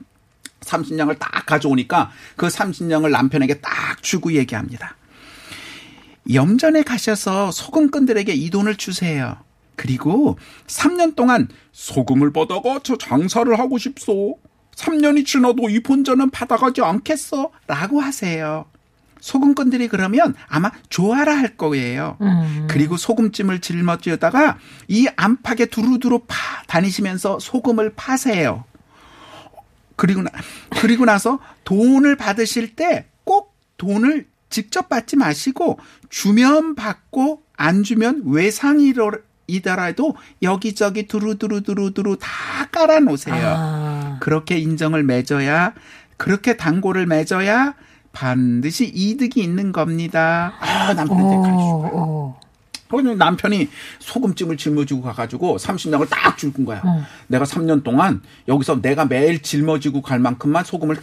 30냥을 0.61 1.19
딱 1.19 1.45
가져오니까 1.45 2.11
그 2.35 2.47
30냥을 2.47 3.11
남편에게 3.11 3.59
딱 3.59 4.01
주고 4.01 4.33
얘기합니다. 4.33 4.95
염전에 6.31 6.83
가셔서 6.83 7.51
소금꾼들에게 7.51 8.33
이 8.33 8.49
돈을 8.49 8.75
주세요. 8.75 9.37
그리고 9.75 10.37
3년 10.67 11.15
동안 11.15 11.47
소금을 11.71 12.31
받아가 12.33 12.79
저 12.83 12.97
장사를 12.97 13.57
하고 13.57 13.77
싶소. 13.77 14.37
3년이 14.75 15.25
지나도 15.25 15.69
이 15.69 15.81
본전은 15.81 16.29
받아가지 16.29 16.81
않겠어. 16.81 17.51
라고 17.67 17.99
하세요. 17.99 18.65
소금꾼들이 19.19 19.87
그러면 19.87 20.33
아마 20.47 20.71
좋아라 20.89 21.35
할 21.37 21.55
거예요. 21.57 22.17
그리고 22.67 22.97
소금찜을 22.97 23.59
짊어지다가 23.61 24.57
이 24.87 25.07
안팎에 25.15 25.65
두루두루 25.67 26.21
파 26.27 26.63
다니시면서 26.67 27.39
소금을 27.39 27.93
파세요. 27.95 28.63
그리고 29.95 30.23
나, 30.23 30.31
그리고 30.81 31.05
나서 31.05 31.39
돈을 31.63 32.15
받으실 32.15 32.75
때 32.75 33.07
꼭 33.23 33.55
돈을 33.77 34.27
직접 34.51 34.89
받지 34.89 35.15
마시고 35.15 35.79
주면 36.09 36.75
받고 36.75 37.41
안 37.57 37.81
주면 37.83 38.21
외상이더라도 38.25 40.15
여기저기 40.43 41.07
두루두루두루두루 41.07 42.17
다 42.19 42.29
깔아 42.71 42.99
놓으세요. 42.99 43.43
아. 43.43 44.17
그렇게 44.21 44.59
인정을 44.59 45.03
맺어야 45.03 45.73
그렇게 46.17 46.55
단골을 46.57 47.07
맺어야 47.07 47.73
반드시 48.13 48.85
이득이 48.93 49.41
있는 49.41 49.71
겁니다. 49.71 50.53
아, 50.59 50.93
남편한테 50.93 51.35
가르쳐. 51.37 51.63
오, 51.63 51.85
오. 51.97 52.35
그러니 52.89 53.15
남편이 53.15 53.69
소금찜을 53.99 54.57
짊어지고 54.57 55.01
가가지고 55.01 55.57
30냥을 55.57 56.09
딱 56.09 56.37
줄군 56.37 56.65
거야. 56.65 56.81
어. 56.83 57.05
내가 57.27 57.45
3년 57.45 57.83
동안 57.83 58.21
여기서 58.49 58.81
내가 58.81 59.05
매일 59.05 59.41
짊어지고 59.41 60.01
갈 60.01 60.19
만큼만 60.19 60.65
소금을 60.65 60.97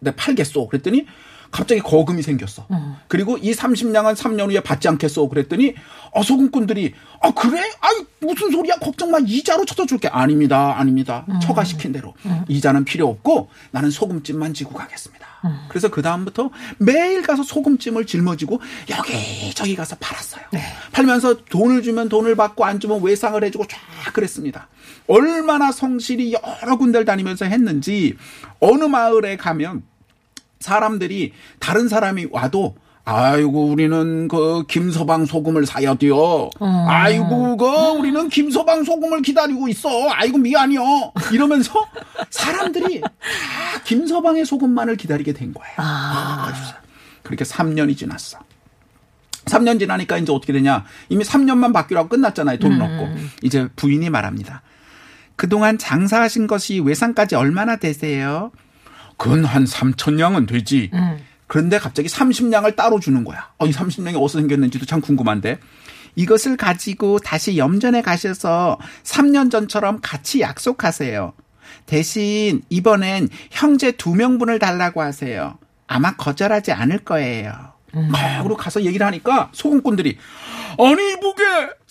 내가 0.00 0.16
팔겠어. 0.16 0.66
그랬더니 0.68 1.06
갑자기 1.54 1.80
거금이 1.80 2.20
생겼어. 2.20 2.66
그리고 3.06 3.38
이 3.38 3.52
30냥은 3.52 4.16
3년 4.16 4.50
후에 4.50 4.58
받지 4.58 4.88
않겠어. 4.88 5.28
그랬더니 5.28 5.74
아, 6.12 6.20
소금꾼들이 6.20 6.92
아 7.22 7.32
그래? 7.32 7.60
아이 7.80 8.04
무슨 8.20 8.50
소리야? 8.50 8.74
걱정 8.76 9.12
마. 9.12 9.18
이자로 9.24 9.64
쳐줘줄게. 9.64 10.08
아닙니다. 10.08 10.76
아닙니다. 10.76 11.24
처가 11.40 11.62
시킨 11.62 11.92
대로 11.92 12.12
이자는 12.48 12.84
필요 12.84 13.08
없고 13.08 13.50
나는 13.70 13.90
소금찜만 13.92 14.52
지고 14.52 14.74
가겠습니다. 14.74 15.24
그래서 15.68 15.88
그 15.90 16.02
다음부터 16.02 16.50
매일 16.78 17.22
가서 17.22 17.44
소금찜을 17.44 18.06
짊어지고 18.06 18.60
여기 18.90 19.54
저기 19.54 19.76
가서 19.76 19.94
팔았어요. 20.00 20.42
팔면서 20.90 21.44
돈을 21.44 21.82
주면 21.82 22.08
돈을 22.08 22.34
받고 22.34 22.64
안 22.64 22.80
주면 22.80 23.00
외상을 23.00 23.42
해주고 23.44 23.66
쫙 23.68 24.12
그랬습니다. 24.12 24.66
얼마나 25.06 25.70
성실히 25.70 26.32
여러 26.34 26.76
군데를 26.76 27.04
다니면서 27.04 27.44
했는지 27.44 28.16
어느 28.58 28.84
마을에 28.84 29.36
가면 29.36 29.82
사람들이 30.64 31.32
다른 31.58 31.88
사람이 31.88 32.28
와도 32.30 32.74
아이고 33.04 33.66
우리는 33.66 34.28
그 34.28 34.64
김서방 34.66 35.26
소금을 35.26 35.66
사야 35.66 35.94
돼요. 35.94 36.48
아이고 36.88 37.58
그 37.58 37.66
우리는 37.98 38.30
김서방 38.30 38.82
소금을 38.84 39.20
기다리고 39.20 39.68
있어. 39.68 40.08
아이고 40.08 40.38
미안해요. 40.38 40.80
이러면서 41.32 41.86
사람들이 42.30 43.02
다 43.02 43.10
김서방의 43.84 44.46
소금만을 44.46 44.96
기다리게 44.96 45.34
된 45.34 45.52
거예요. 45.52 45.74
아. 45.76 46.48
아, 46.48 46.80
그렇게 47.22 47.44
3년이 47.44 47.94
지났어. 47.94 48.38
3년 49.44 49.78
지나니까 49.78 50.16
이제 50.16 50.32
어떻게 50.32 50.54
되냐. 50.54 50.86
이미 51.10 51.24
3년만 51.24 51.74
받기로 51.74 52.08
끝났잖아요. 52.08 52.58
돈 52.58 52.78
넣고. 52.78 53.08
이제 53.42 53.68
부인이 53.76 54.08
말합니다. 54.08 54.62
그동안 55.36 55.76
장사하신 55.76 56.46
것이 56.46 56.80
외상까지 56.80 57.34
얼마나 57.34 57.76
되세요? 57.76 58.50
근한 59.16 59.64
3천 59.64 60.14
냥은 60.14 60.46
되지. 60.46 60.90
그런데 61.46 61.78
갑자기 61.78 62.08
30냥을 62.08 62.74
따로 62.76 62.98
주는 63.00 63.22
거야. 63.24 63.50
어, 63.58 63.66
이 63.66 63.70
30냥이 63.70 64.20
어디서 64.20 64.38
생겼는지도 64.40 64.86
참 64.86 65.00
궁금한데. 65.00 65.58
이것을 66.16 66.56
가지고 66.56 67.18
다시 67.18 67.58
염전에 67.58 68.02
가셔서 68.02 68.78
3년 69.02 69.50
전처럼 69.50 69.98
같이 70.00 70.40
약속하세요. 70.40 71.32
대신 71.86 72.62
이번엔 72.70 73.28
형제 73.50 73.90
두 73.92 74.14
명분을 74.14 74.58
달라고 74.58 75.02
하세요. 75.02 75.58
아마 75.86 76.14
거절하지 76.16 76.72
않을 76.72 76.98
거예요. 77.00 77.52
아, 78.12 78.42
그리고 78.42 78.56
가서 78.56 78.82
얘기를 78.82 79.06
하니까 79.06 79.50
소금꾼들이 79.52 80.18
아니 80.78 81.12
이보게 81.12 81.42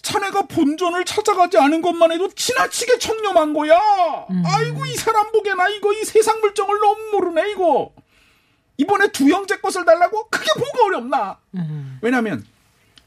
자네가 0.03 0.43
본전을 0.43 1.05
찾아가지 1.05 1.57
않은 1.57 1.81
것만 1.81 2.11
해도 2.11 2.29
지나치게 2.35 2.99
청렴한 2.99 3.53
거야. 3.53 3.79
아이고 4.45 4.85
이 4.85 4.93
사람 4.95 5.31
보게 5.31 5.53
나 5.55 5.67
이거 5.69 5.91
이 5.93 6.03
세상 6.03 6.39
물정을 6.41 6.77
너무 6.79 6.97
모르네 7.13 7.51
이거. 7.51 7.91
이번에 8.77 9.07
두 9.11 9.29
형제 9.29 9.57
것을 9.57 9.85
달라고 9.85 10.27
그게 10.29 10.45
뭐가 10.59 10.85
어렵나. 10.85 11.37
왜냐하면 12.01 12.45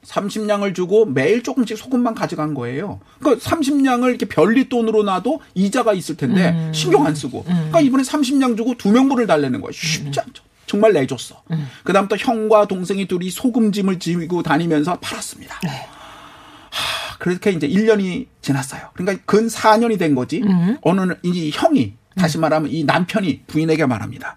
30냥을 0.07 0.75
주고 0.75 1.05
매일 1.05 1.43
조금씩 1.43 1.77
소금만 1.77 2.15
가져간 2.15 2.55
거예요. 2.55 3.01
그러니까 3.19 3.45
30냥을 3.45 4.09
이렇게 4.09 4.25
별리 4.27 4.69
돈으로 4.69 5.03
놔도 5.03 5.41
이자가 5.55 5.93
있을 5.93 6.17
텐데 6.17 6.71
신경 6.73 7.05
안 7.07 7.15
쓰고. 7.15 7.45
그러니까 7.45 7.81
이번에 7.81 8.05
30냥 8.05 8.57
주고 8.57 8.75
두 8.77 8.91
명분을 8.91 9.27
달래는 9.27 9.61
거야. 9.61 9.71
쉽지 9.73 10.19
않죠. 10.21 10.43
정말 10.67 10.93
내줬어. 10.95 11.43
그다음부터 11.85 12.17
형과 12.17 12.67
동생이 12.67 13.07
둘이 13.07 13.31
소금짐을 13.31 13.99
지고 13.99 14.43
다니면서 14.43 14.99
팔았습니다. 15.01 15.61
하, 15.63 15.96
그렇게 17.19 17.51
이제 17.51 17.69
1년이 17.69 18.27
지났어요. 18.43 18.91
그러니까 18.95 19.23
근 19.27 19.49
4년이 19.49 19.99
된 19.99 20.15
거지. 20.15 20.43
어느 20.83 21.01
날이 21.01 21.51
형이 21.53 21.95
다시 22.17 22.39
말하면 22.39 22.71
이 22.71 22.85
남편이 22.85 23.45
부인에게 23.47 23.87
말합니다. 23.87 24.37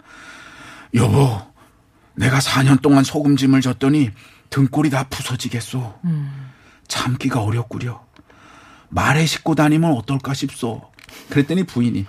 여보, 0.96 1.42
내가 2.16 2.40
4년 2.40 2.82
동안 2.82 3.04
소금짐을 3.04 3.62
줬더니 3.62 4.12
등골이 4.50 4.90
다 4.90 5.06
부서지겠소. 5.10 6.00
참기가 6.88 7.42
어렵구려. 7.42 8.06
말에 8.90 9.26
싣고 9.26 9.56
다니면 9.56 9.94
어떨까 9.94 10.34
싶소. 10.34 10.82
그랬더니 11.30 11.64
부인이 11.64 12.06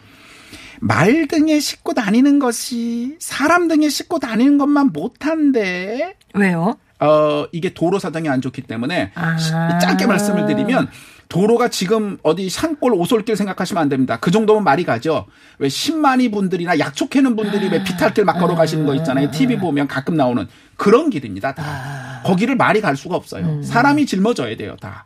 말 0.80 1.28
등에 1.28 1.60
싣고 1.60 1.92
다니는 1.92 2.38
것이 2.38 3.16
사람 3.20 3.68
등에 3.68 3.88
싣고 3.88 4.18
다니는 4.18 4.56
것만 4.56 4.92
못한데 4.92 6.16
왜요? 6.34 6.78
어, 7.00 7.46
이게 7.52 7.72
도로 7.72 7.98
사정이 7.98 8.28
안 8.28 8.40
좋기 8.40 8.62
때문에 8.62 9.12
아. 9.14 9.36
시- 9.38 9.50
짧게 9.50 10.06
말씀을 10.06 10.46
드리면 10.46 10.88
도로가 11.28 11.68
지금 11.68 12.18
어디 12.24 12.50
산골 12.50 12.92
오솔길 12.92 13.36
생각하시면 13.36 13.80
안 13.82 13.88
됩니다. 13.88 14.18
그 14.20 14.30
정도면 14.32 14.64
말이 14.64 14.84
가죠. 14.84 15.26
왜 15.58 15.68
10만이 15.68 16.32
분들이나 16.32 16.78
약촉해는 16.78 17.36
분들이 17.36 17.68
왜 17.68 17.84
비탈길 17.84 18.24
막 18.24 18.34
걸어가시는 18.38 18.84
거 18.84 18.94
있잖아요. 18.96 19.30
TV 19.30 19.56
보면 19.58 19.86
가끔 19.86 20.16
나오는 20.16 20.48
그런 20.76 21.08
길입니다. 21.08 21.54
다. 21.54 22.20
거기를 22.24 22.56
말이 22.56 22.80
갈 22.80 22.96
수가 22.96 23.14
없어요. 23.16 23.62
사람이 23.62 24.06
짊어져야 24.06 24.56
돼요. 24.56 24.76
다. 24.80 25.04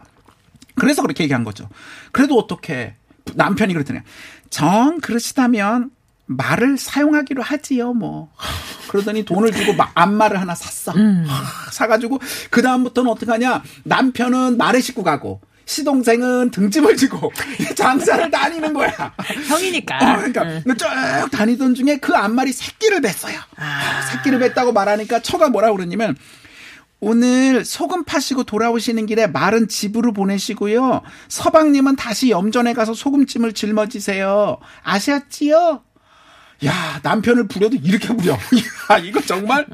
그래서 0.77 1.03
그렇게 1.03 1.25
얘기한 1.25 1.45
거죠. 1.45 1.69
그래도 2.11 2.39
어떻게 2.39 2.95
남편이 3.35 3.73
그랬더니 3.75 4.01
정 4.51 4.99
그러시다면 5.01 5.91
말을 6.26 6.78
사용하기로 6.78 7.43
하지요, 7.43 7.93
뭐. 7.93 8.31
하, 8.37 8.49
그러더니 8.88 9.25
돈을 9.25 9.52
주고 9.52 9.75
마- 9.75 9.90
안마를 9.95 10.40
하나 10.40 10.54
샀어. 10.54 10.93
하, 10.93 11.71
사가지고 11.71 12.21
그 12.50 12.62
다음부터는 12.62 13.11
어떻게 13.11 13.31
하냐? 13.31 13.62
남편은 13.85 14.57
말을 14.57 14.81
싣고 14.83 15.02
가고 15.02 15.40
시동생은 15.66 16.50
등짐을 16.50 16.97
지고 16.97 17.33
장사를 17.76 18.31
다니는 18.31 18.75
거야. 18.75 19.14
형이니까. 19.49 19.97
어, 19.97 20.16
그러니까 20.16 20.62
쭉 20.76 21.31
다니던 21.31 21.75
중에 21.75 21.97
그 21.99 22.14
앞말이 22.14 22.52
새끼를 22.52 23.00
뱄어요. 23.00 23.38
새끼를 24.12 24.38
뱄다고 24.40 24.73
말하니까 24.73 25.21
처가 25.21 25.49
뭐라 25.49 25.73
그러냐면 25.73 26.16
오늘 27.00 27.64
소금 27.66 28.04
파시고 28.04 28.45
돌아오시는 28.45 29.04
길에 29.07 29.26
말은 29.26 29.69
집으로 29.69 30.12
보내시고요. 30.12 31.02
서방님은 31.28 31.97
다시 31.97 32.31
염전에 32.31 32.73
가서 32.73 32.95
소금찜을 32.95 33.52
짊어지세요. 33.52 34.59
아셨지요? 34.83 35.83
야 36.64 37.00
남편을 37.02 37.49
부려도 37.49 37.76
이렇게 37.83 38.09
부려. 38.09 38.33
야 38.90 38.99
이거 38.99 39.21
정말 39.21 39.66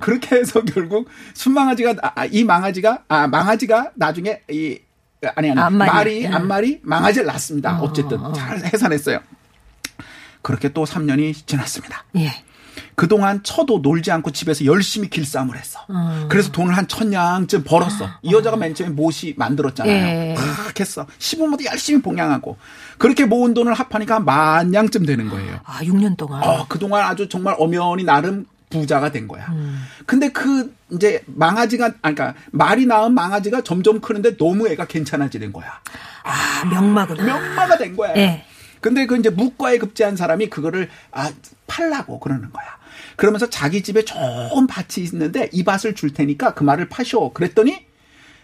그렇게 0.00 0.36
해서 0.36 0.62
결국 0.62 1.08
순망아지가 1.34 1.94
아, 2.02 2.24
이 2.26 2.44
망아지가 2.44 3.04
아 3.08 3.26
망아지가 3.26 3.92
나중에 3.94 4.40
이 4.50 4.78
아니 5.36 5.50
아니 5.50 5.60
앞말이. 5.60 5.90
말이 5.90 6.26
음. 6.26 6.34
앞말이 6.34 6.80
망아지를 6.82 7.26
낳습니다. 7.26 7.78
어쨌든 7.80 8.18
잘 8.34 8.58
해산했어요. 8.64 9.20
그렇게 10.42 10.68
또 10.70 10.84
3년이 10.84 11.46
지났습니다. 11.46 12.04
예. 12.16 12.30
그동안 12.94 13.42
쳐도 13.42 13.80
놀지 13.82 14.10
않고 14.10 14.30
집에서 14.30 14.64
열심히 14.64 15.08
길쌈을 15.10 15.56
했어. 15.58 15.80
음. 15.90 16.26
그래서 16.28 16.50
돈을 16.52 16.76
한 16.76 16.86
천냥쯤 16.88 17.64
벌었어. 17.64 18.08
이 18.22 18.32
여자가 18.32 18.56
맨 18.56 18.74
처음에 18.74 18.92
못이 18.92 19.34
만들었잖아요. 19.36 19.94
예. 19.94 20.34
막 20.36 20.78
했어. 20.78 21.06
시부모도 21.18 21.64
열심히 21.64 22.02
봉양하고. 22.02 22.56
그렇게 22.98 23.24
모은 23.24 23.54
돈을 23.54 23.74
합하니까 23.74 24.20
만 24.20 24.70
냥쯤 24.70 25.06
되는 25.06 25.28
거예요. 25.28 25.60
아, 25.64 25.80
6년 25.82 26.16
동안. 26.16 26.42
어, 26.42 26.66
그동안 26.68 27.04
아주 27.04 27.28
정말 27.28 27.54
엄연히 27.58 28.04
나름 28.04 28.46
부자가 28.70 29.10
된 29.12 29.28
거야. 29.28 29.46
근데 30.06 30.30
그 30.30 30.74
이제 30.90 31.22
망아지가 31.26 31.92
아니 32.02 32.14
그러니까 32.14 32.34
말이 32.50 32.86
낳은 32.86 33.14
망아지가 33.14 33.62
점점 33.62 34.00
크는데 34.00 34.36
너무 34.36 34.68
애가 34.68 34.86
괜찮아지는 34.86 35.52
거야. 35.52 35.66
아, 36.24 36.64
명마구나. 36.66 37.22
명마가 37.22 37.78
된 37.78 37.94
거야. 37.96 38.12
예. 38.16 38.44
근데 38.84 39.06
그 39.06 39.16
이제 39.16 39.30
묵과에 39.30 39.78
급제한 39.78 40.14
사람이 40.14 40.50
그거를 40.50 40.90
아 41.10 41.32
팔라고 41.66 42.20
그러는 42.20 42.52
거야. 42.52 42.66
그러면서 43.16 43.48
자기 43.48 43.82
집에 43.82 44.04
좋은 44.04 44.66
밭이 44.66 45.06
있는데 45.06 45.48
이 45.54 45.64
밭을 45.64 45.94
줄 45.94 46.12
테니까 46.12 46.52
그 46.52 46.64
말을 46.64 46.90
파셔. 46.90 47.30
그랬더니 47.32 47.86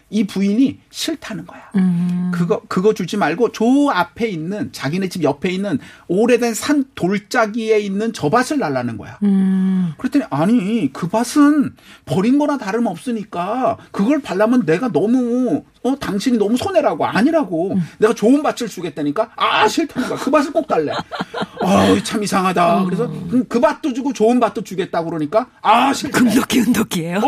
이 0.09 0.25
부인이 0.25 0.79
싫다는 0.89 1.45
거야. 1.45 1.69
음. 1.75 2.31
그거 2.33 2.63
그거 2.67 2.95
주지 2.95 3.17
말고 3.17 3.51
저 3.51 3.65
앞에 3.93 4.29
있는 4.29 4.71
자기네 4.71 5.09
집 5.09 5.21
옆에 5.21 5.51
있는 5.51 5.77
오래된 6.07 6.55
산 6.55 6.85
돌짜기에 6.95 7.77
있는 7.77 8.11
저 8.11 8.31
밭을 8.31 8.57
달라는 8.57 8.97
거야. 8.97 9.19
음. 9.21 9.93
그랬더니 9.99 10.25
아니 10.31 10.91
그 10.91 11.07
밭은 11.07 11.75
버린 12.05 12.39
거나 12.39 12.57
다름 12.57 12.87
없으니까 12.87 13.77
그걸 13.91 14.23
발라면 14.23 14.65
내가 14.65 14.91
너무 14.91 15.65
어 15.83 15.95
당신이 15.95 16.37
너무 16.37 16.57
손해라고 16.57 17.05
아니라고. 17.05 17.75
내가 17.97 18.13
좋은 18.13 18.43
밭을 18.43 18.67
주겠다니까? 18.67 19.31
아 19.35 19.67
싫다는 19.67 20.09
거야. 20.09 20.19
그 20.19 20.29
밭을 20.29 20.51
꼭 20.53 20.67
달래. 20.67 20.91
아 21.63 21.95
참 22.03 22.23
이상하다. 22.23 22.85
그래서 22.85 23.05
음, 23.05 23.45
그 23.47 23.59
밭도 23.59 23.93
주고 23.93 24.13
좋은 24.13 24.39
밭도 24.39 24.63
주겠다 24.63 25.03
그러니까? 25.03 25.47
아 25.61 25.93
싫다. 25.93 26.19
금덕기 26.19 26.59
은덕기예요? 26.61 27.17
어 27.19 27.21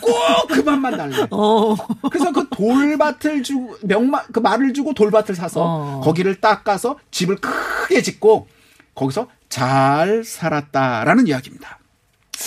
꼭 0.00 0.48
그 0.48 0.64
밭만 0.64 0.96
달래. 0.96 1.26
어. 1.30 1.74
그래서 2.10 2.32
그 2.32 2.48
돌밭을 2.50 3.42
주고 3.42 3.76
명마 3.82 4.24
그 4.32 4.40
말을 4.40 4.72
주고 4.74 4.92
돌밭을 4.94 5.34
사서 5.34 5.62
어. 5.64 6.00
거기를 6.02 6.40
닦아서 6.40 6.98
집을 7.10 7.36
크게 7.36 8.02
짓고 8.02 8.48
거기서 8.94 9.28
잘 9.48 10.22
살았다라는 10.24 11.26
이야기입니다. 11.26 11.78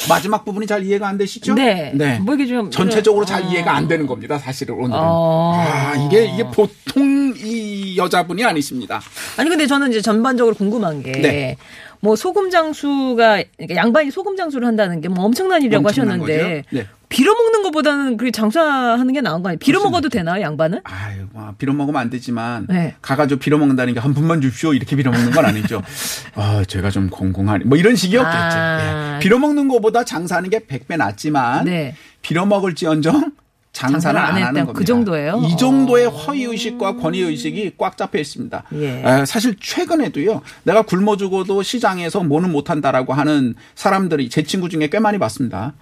마지막 0.10 0.44
부분이 0.46 0.68
잘 0.68 0.84
이해가 0.84 1.08
안 1.08 1.18
되시죠? 1.18 1.54
네. 1.54 1.92
뭐 2.22 2.36
이게 2.36 2.46
좀 2.46 2.70
전체적으로 2.72 3.26
잘 3.26 3.44
어. 3.44 3.46
이해가 3.46 3.76
안 3.76 3.88
되는 3.88 4.06
겁니다. 4.08 4.38
사실은 4.38 4.76
오늘은. 4.76 4.92
어. 4.96 5.54
아, 5.56 5.96
이게 5.96 6.26
이게 6.26 6.44
보통 6.44 7.34
이 7.38 7.96
여자분이 7.98 8.44
아니십니다. 8.44 9.02
아니 9.38 9.50
근데 9.50 9.68
저는 9.68 9.92
이제 9.92 10.02
전반적으로 10.02 10.56
궁금한 10.56 11.04
게 11.04 11.12
네. 11.14 11.58
뭐 12.00 12.16
소금 12.16 12.50
장수가 12.50 13.44
그러니까 13.58 13.76
양반이 13.76 14.12
소금 14.12 14.36
장수를 14.36 14.68
한다는 14.68 15.00
게 15.00 15.08
뭐 15.08 15.26
엄청난 15.26 15.62
일이라고 15.62 15.88
엄청난 15.88 16.22
하셨는데? 16.22 16.64
네. 16.72 16.88
빌어먹는 17.14 17.62
것보다는 17.64 18.18
그 18.18 18.32
장사하는 18.32 19.14
게 19.14 19.22
나은 19.22 19.44
거 19.44 19.50
아니에요? 19.50 19.60
빌어먹어도 19.60 20.10
되나요 20.10 20.42
양반은? 20.42 20.82
아유, 20.84 21.28
뭐 21.32 21.54
빌어먹으면 21.58 22.02
안 22.02 22.10
되지만 22.10 22.66
네. 22.70 22.96
가가지고 23.02 23.40
빌어먹는다는 23.40 23.94
게 23.94 24.00
한 24.04 24.14
분만 24.14 24.42
주십시오 24.42 24.74
이렇게 24.74 24.96
빌어먹는 24.98 25.32
건 25.32 25.46
아니죠. 25.46 25.82
아, 26.36 26.64
제가 26.68 26.90
좀 26.90 27.10
공공하니 27.10 27.64
뭐 27.66 27.78
이런 27.78 27.96
식이었겠죠. 27.96 28.36
아. 28.58 29.16
예. 29.16 29.20
빌어먹는 29.20 29.68
것보다 29.70 30.04
장사하는 30.04 30.50
게 30.50 30.60
100배 30.60 30.98
낫지만 30.98 31.64
네. 31.66 31.96
빌어먹을지언정 32.22 33.32
장사는 33.74 34.00
장사를 34.02 34.20
안 34.20 34.26
안 34.26 34.34
하는 34.36 34.46
했다. 34.46 34.54
겁니다. 34.66 34.74
그 34.78 34.86
정도예요? 34.86 35.42
이 35.46 35.58
정도의 35.58 36.06
어. 36.06 36.10
허위 36.10 36.44
의식과 36.44 36.98
권위 36.98 37.22
의식이 37.22 37.74
꽉 37.78 37.98
잡혀 37.98 38.20
있습니다. 38.20 38.64
예. 38.76 39.02
에, 39.04 39.26
사실 39.26 39.56
최근에도요. 39.60 40.42
내가 40.64 40.84
굶어 40.84 41.18
죽어도 41.18 41.64
시장에서 41.64 42.22
뭐는 42.24 42.52
못 42.52 42.70
한다라고 42.70 43.14
하는 43.14 43.56
사람들이 43.74 44.30
제 44.30 44.44
친구 44.44 44.70
중에 44.70 44.90
꽤 44.90 45.00
많이 45.00 45.18
봤습니다. 45.18 45.74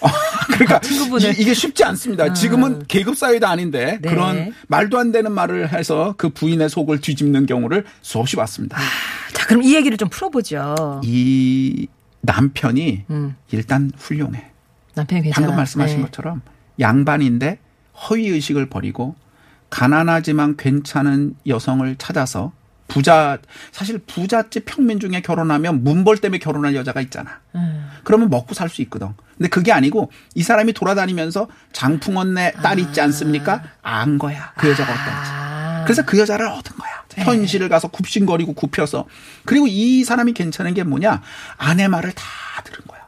어, 0.00 0.08
그러니까. 0.52 0.80
이, 1.38 1.44
게 1.44 1.54
쉽지 1.54 1.84
않습니다. 1.84 2.32
지금은 2.32 2.84
계급 2.88 3.16
사회도 3.16 3.46
아닌데 3.46 3.98
네. 4.02 4.08
그런 4.10 4.52
말도 4.66 4.98
안 4.98 5.12
되는 5.12 5.30
말을 5.30 5.72
해서 5.72 6.14
그 6.18 6.30
부인의 6.30 6.68
속을 6.68 7.00
뒤집는 7.00 7.46
경우를 7.46 7.84
수없이 8.02 8.34
봤습니다. 8.36 8.76
자 9.32 9.46
그럼 9.46 9.62
이 9.62 9.74
얘기를 9.76 9.96
좀 9.96 10.08
풀어보죠. 10.08 11.00
이 11.04 11.86
남편이 12.22 13.04
음. 13.10 13.36
일단 13.52 13.92
훌륭해. 13.96 14.46
남편이 14.94 15.22
괜찮아. 15.22 15.46
방금 15.46 15.56
말씀하신 15.58 15.98
네. 15.98 16.02
것처럼 16.02 16.42
양반인데 16.80 17.58
허위 18.08 18.28
의식을 18.28 18.66
버리고 18.68 19.14
가난하지만 19.70 20.56
괜찮은 20.56 21.36
여성을 21.46 21.96
찾아서 21.96 22.52
부자 22.88 23.38
사실 23.72 23.98
부잣집 23.98 24.64
평민 24.64 25.00
중에 25.00 25.20
결혼하면 25.20 25.82
문벌 25.82 26.18
때문에 26.18 26.38
결혼할 26.38 26.76
여자가 26.76 27.00
있잖아. 27.00 27.40
음. 27.56 27.88
그러면 28.04 28.30
먹고 28.30 28.54
살 28.54 28.68
수 28.68 28.80
있거든. 28.82 29.08
근데 29.36 29.48
그게 29.48 29.72
아니고 29.72 30.10
이 30.34 30.42
사람이 30.42 30.72
돌아다니면서 30.72 31.48
장풍언네 31.72 32.52
딸 32.62 32.78
있지 32.78 33.00
않습니까? 33.00 33.62
안 33.82 34.18
거야. 34.18 34.52
그 34.56 34.68
여자가 34.70 34.92
어떤지. 34.92 35.10
아. 35.10 35.82
그래서 35.84 36.04
그 36.04 36.18
여자를 36.18 36.46
얻은 36.46 36.76
거야. 36.76 36.96
현실을 37.24 37.68
가서 37.68 37.88
굽신거리고 37.88 38.52
굽혀서. 38.52 39.06
그리고 39.44 39.66
이 39.66 40.04
사람이 40.04 40.32
괜찮은 40.34 40.74
게 40.74 40.84
뭐냐? 40.84 41.22
아내 41.56 41.88
말을 41.88 42.12
다 42.12 42.24
들은 42.62 42.80
거야. 42.86 43.05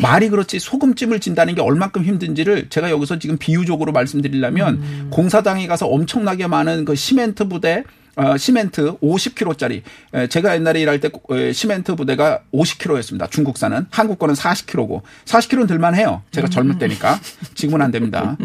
말이 0.00 0.28
그렇지 0.28 0.58
소금찜을 0.58 1.20
진다는 1.20 1.54
게 1.54 1.60
얼만큼 1.60 2.04
힘든지를 2.04 2.68
제가 2.68 2.90
여기서 2.90 3.18
지금 3.18 3.38
비유적으로 3.38 3.92
말씀드리려면 3.92 4.74
음. 4.74 5.08
공사장에 5.10 5.66
가서 5.66 5.86
엄청나게 5.86 6.46
많은 6.46 6.84
그 6.84 6.94
시멘트 6.94 7.48
부대 7.48 7.84
어, 8.16 8.36
시멘트 8.36 8.98
50kg짜리. 8.98 9.82
제가 10.28 10.54
옛날에 10.54 10.80
일할 10.82 11.00
때 11.00 11.10
에, 11.30 11.52
시멘트 11.52 11.94
부대가 11.94 12.40
50kg였습니다. 12.52 13.30
중국산은. 13.30 13.86
한국 13.90 14.18
거는 14.18 14.34
40kg고. 14.34 15.00
40kg는 15.24 15.66
들만 15.68 15.94
해요. 15.94 16.22
제가 16.30 16.48
젊을 16.48 16.78
때니까. 16.78 17.18
지금은 17.54 17.80
안 17.80 17.90
됩니다. 17.90 18.36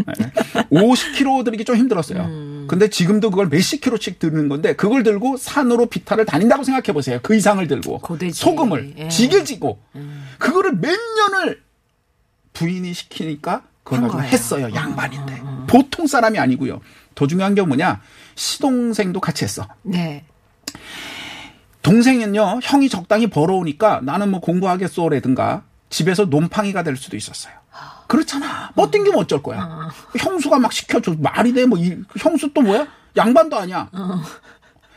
50kg 0.71 1.43
들기 1.43 1.65
좀 1.65 1.75
힘들었어요. 1.75 2.65
근데 2.67 2.89
지금도 2.89 3.29
그걸 3.29 3.47
몇십 3.47 3.81
킬로씩 3.81 4.19
드는 4.19 4.47
건데 4.49 4.73
그걸 4.75 5.03
들고 5.03 5.37
산으로 5.37 5.87
비탈을 5.87 6.25
다닌다고 6.25 6.63
생각해 6.63 6.93
보세요. 6.93 7.19
그 7.21 7.35
이상을 7.35 7.65
들고. 7.67 7.99
고되지. 7.99 8.39
소금을 8.39 8.93
예. 8.97 9.07
지게 9.09 9.43
지고. 9.43 9.79
그거를 10.39 10.75
몇 10.77 10.89
년을 11.17 11.61
부인이 12.53 12.93
시키니까 12.93 13.63
그걸 13.83 14.03
가지고. 14.09 14.23
했어요. 14.23 14.69
양반인데. 14.73 15.41
보통 15.67 16.07
사람이 16.07 16.39
아니고요. 16.39 16.81
더 17.15 17.27
중요한 17.27 17.55
게 17.55 17.61
뭐냐? 17.61 18.01
시동생도 18.35 19.19
같이 19.19 19.43
했어. 19.43 19.67
네. 19.83 20.23
동생은요, 21.81 22.59
형이 22.63 22.89
적당히 22.89 23.27
벌어오니까 23.27 24.01
나는 24.03 24.29
뭐 24.29 24.39
공부하겠소라든가 24.39 25.63
집에서 25.89 26.25
논팡이가 26.25 26.83
될 26.83 26.97
수도 26.97 27.15
있었어요. 27.15 27.53
그렇잖아. 28.07 28.71
뭐 28.75 28.89
땡기면 28.89 29.19
어쩔 29.19 29.41
거야. 29.43 29.89
형수가 30.17 30.59
막 30.59 30.73
시켜줘. 30.73 31.15
말이 31.19 31.53
돼. 31.53 31.65
뭐, 31.65 31.77
이, 31.77 31.97
형수 32.17 32.51
또 32.53 32.61
뭐야? 32.61 32.87
양반도 33.15 33.57
아니야. 33.57 33.89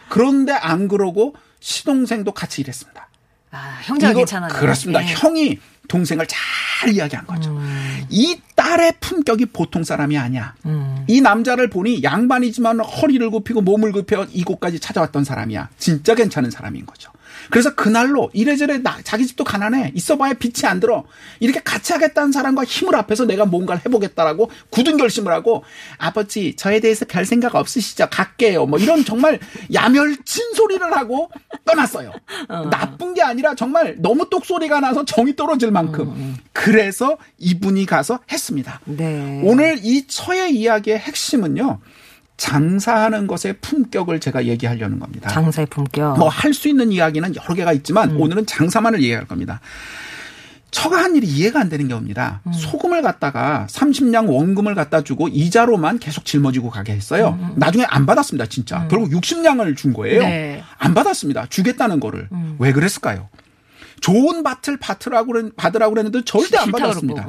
그런데 0.09 0.53
안 0.53 0.89
그러고 0.89 1.35
시동생도 1.61 2.33
같이 2.33 2.61
일했습니다. 2.63 3.09
아 3.53 3.81
형제가 3.83 4.13
괜찮아요. 4.13 4.53
그렇습니다. 4.53 5.03
예. 5.03 5.13
형이 5.13 5.59
동생을 5.91 6.27
잘 6.29 6.89
이야기한 6.95 7.27
거죠. 7.27 7.61
이 8.09 8.41
딸의 8.55 8.95
품격이 9.01 9.47
보통 9.47 9.83
사람이 9.83 10.17
아니야. 10.17 10.55
음. 10.65 11.05
이 11.09 11.21
남자를 11.21 11.69
보니 11.69 12.03
양반이지만 12.03 12.81
허리를 12.81 13.29
굽히고 13.29 13.61
몸을 13.61 13.93
굽혀 13.93 14.27
이곳까지 14.31 14.79
찾아왔던 14.79 15.25
사람이야. 15.25 15.69
진짜 15.79 16.15
괜찮은 16.15 16.51
사람인 16.51 16.87
거죠. 16.87 17.11
그래서 17.51 17.75
그날로 17.75 18.31
이래저래 18.33 18.79
나, 18.79 18.99
자기 19.03 19.27
집도 19.27 19.45
가난해. 19.45 19.93
있어봐야 19.95 20.35
빛이 20.35 20.67
안 20.69 20.81
들어. 20.81 21.05
이렇게 21.41 21.61
같이 21.61 21.93
하겠다는 21.93 22.33
사람과 22.33 22.65
힘을 22.65 22.95
합해서 22.95 23.27
내가 23.27 23.45
뭔가를 23.45 23.83
해보겠다라고 23.85 24.51
굳은 24.71 24.97
결심을 24.97 25.33
하고 25.33 25.65
아버지 25.99 26.55
저에 26.57 26.81
대해서 26.81 27.05
별 27.05 27.25
생각 27.25 27.55
없으시죠? 27.55 28.09
갈게요. 28.11 28.67
뭐 28.67 28.79
이런 28.79 29.05
정말 29.05 29.39
야멸친 29.73 30.55
소리를 30.55 30.97
하고 30.97 31.31
떠났어요. 31.65 32.13
나쁜 32.71 33.15
게 33.15 33.23
아니라 33.23 33.55
정말 33.55 33.97
너무 33.99 34.29
똑소리가 34.31 34.81
나서 34.81 35.05
정이 35.05 35.37
떨어질 35.37 35.71
만큼. 35.71 36.37
그래서 36.53 37.17
이분이 37.39 37.87
가서 37.87 38.21
했습니다. 38.31 38.81
네. 38.85 39.43
오늘 39.45 39.79
이 39.83 40.07
처의 40.07 40.55
이야기의 40.55 40.99
핵심은요. 40.99 41.81
장사하는 42.45 43.27
것의 43.27 43.57
품격을 43.61 44.19
제가 44.19 44.47
얘기하려는 44.47 44.99
겁니다. 44.99 45.29
장사의 45.29 45.67
품격. 45.67 46.17
뭐 46.19 46.29
할 46.31 46.55
수 46.55 46.69
있는 46.69 46.91
이야기는 46.91 47.37
여러 47.37 47.55
개가 47.55 47.73
있지만 47.75 48.13
음. 48.13 48.21
오늘은 48.21 48.47
장사만을 48.47 49.03
얘기할 49.03 49.27
겁니다. 49.27 49.61
처가 50.71 50.97
한 50.99 51.17
일이 51.17 51.27
이해가 51.27 51.61
안 51.61 51.69
되는 51.69 51.87
게 51.87 51.93
옵니다. 51.95 52.41
음. 52.47 52.53
소금을 52.53 53.03
갖다가 53.03 53.67
30냥 53.69 54.29
원금을 54.33 54.75
갖다 54.75 55.03
주고 55.03 55.29
이자로만 55.29 55.99
계속 55.99 56.25
짊어지고 56.25 56.71
가게 56.71 56.93
했어요. 56.93 57.39
나중에 57.57 57.85
안 57.89 58.07
받았습니다, 58.07 58.47
진짜. 58.47 58.87
결국 58.89 59.11
60냥을 59.11 59.77
준 59.77 59.93
거예요. 59.93 60.21
음. 60.21 60.25
네. 60.25 60.57
음. 60.61 60.63
안 60.79 60.95
받았습니다. 60.95 61.47
주겠다는 61.51 62.01
거를. 62.01 62.29
왜 62.59 62.73
그랬을까요? 62.73 63.29
좋은 64.01 64.43
밭을 64.43 64.79
받으라고, 64.79 65.33
그랬- 65.33 65.57
받으라고 65.57 65.93
그랬는데 65.93 66.23
절대 66.25 66.57
안 66.57 66.73
받았습니다. 66.73 67.27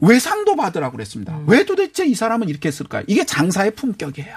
외상도 0.00 0.56
받으라고 0.56 0.92
그랬습니다. 0.92 1.36
음. 1.36 1.44
왜 1.46 1.64
도대체 1.64 2.04
이 2.06 2.14
사람은 2.14 2.48
이렇게 2.48 2.68
했을까요? 2.68 3.04
이게 3.06 3.24
장사의 3.24 3.72
품격이에요. 3.72 4.36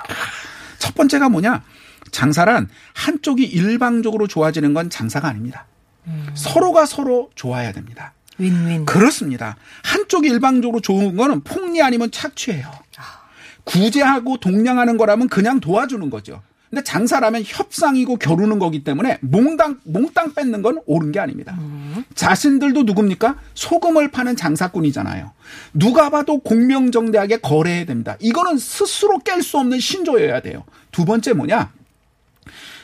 첫 0.80 0.96
번째가 0.96 1.30
뭐냐? 1.30 1.64
장사란 2.12 2.70
한쪽이 2.94 3.44
일방적으로 3.44 4.28
좋아지는 4.28 4.74
건 4.74 4.90
장사가 4.90 5.28
아닙니다. 5.28 5.66
음. 6.06 6.28
서로가 6.34 6.86
서로 6.86 7.30
좋아야 7.36 7.72
됩니다. 7.72 8.14
윈윈. 8.38 8.86
그렇습니다. 8.86 9.58
한쪽이 9.84 10.30
일방적으로 10.30 10.80
좋은 10.80 11.16
거는 11.16 11.42
폭리 11.42 11.82
아니면 11.82 12.12
착취예요. 12.12 12.72
구제하고 13.64 14.38
동냥하는 14.38 14.98
거라면 14.98 15.28
그냥 15.28 15.60
도와주는 15.60 16.10
거죠. 16.10 16.42
근데 16.70 16.84
장사라면 16.84 17.44
협상이고 17.46 18.18
겨루는 18.18 18.60
거기 18.60 18.84
때문에 18.84 19.20
몽땅 19.22 19.80
몽땅 19.86 20.34
뺏는 20.34 20.62
건 20.62 20.80
옳은 20.86 21.12
게 21.14 21.20
아닙니다. 21.20 21.58
자신들도 22.14 22.84
누굽니까? 22.84 23.38
소금을 23.54 24.12
파는 24.12 24.36
장사꾼이잖아요. 24.36 25.32
누가 25.74 26.10
봐도 26.10 26.40
공명정대하게 26.40 27.38
거래해야 27.38 27.86
됩니다. 27.86 28.18
이거는 28.20 28.58
스스로 28.58 29.20
깰 29.20 29.42
수 29.42 29.58
없는 29.60 29.80
신조여야 29.80 30.42
돼요. 30.42 30.66
두 30.92 31.06
번째 31.06 31.34
뭐냐? 31.34 31.72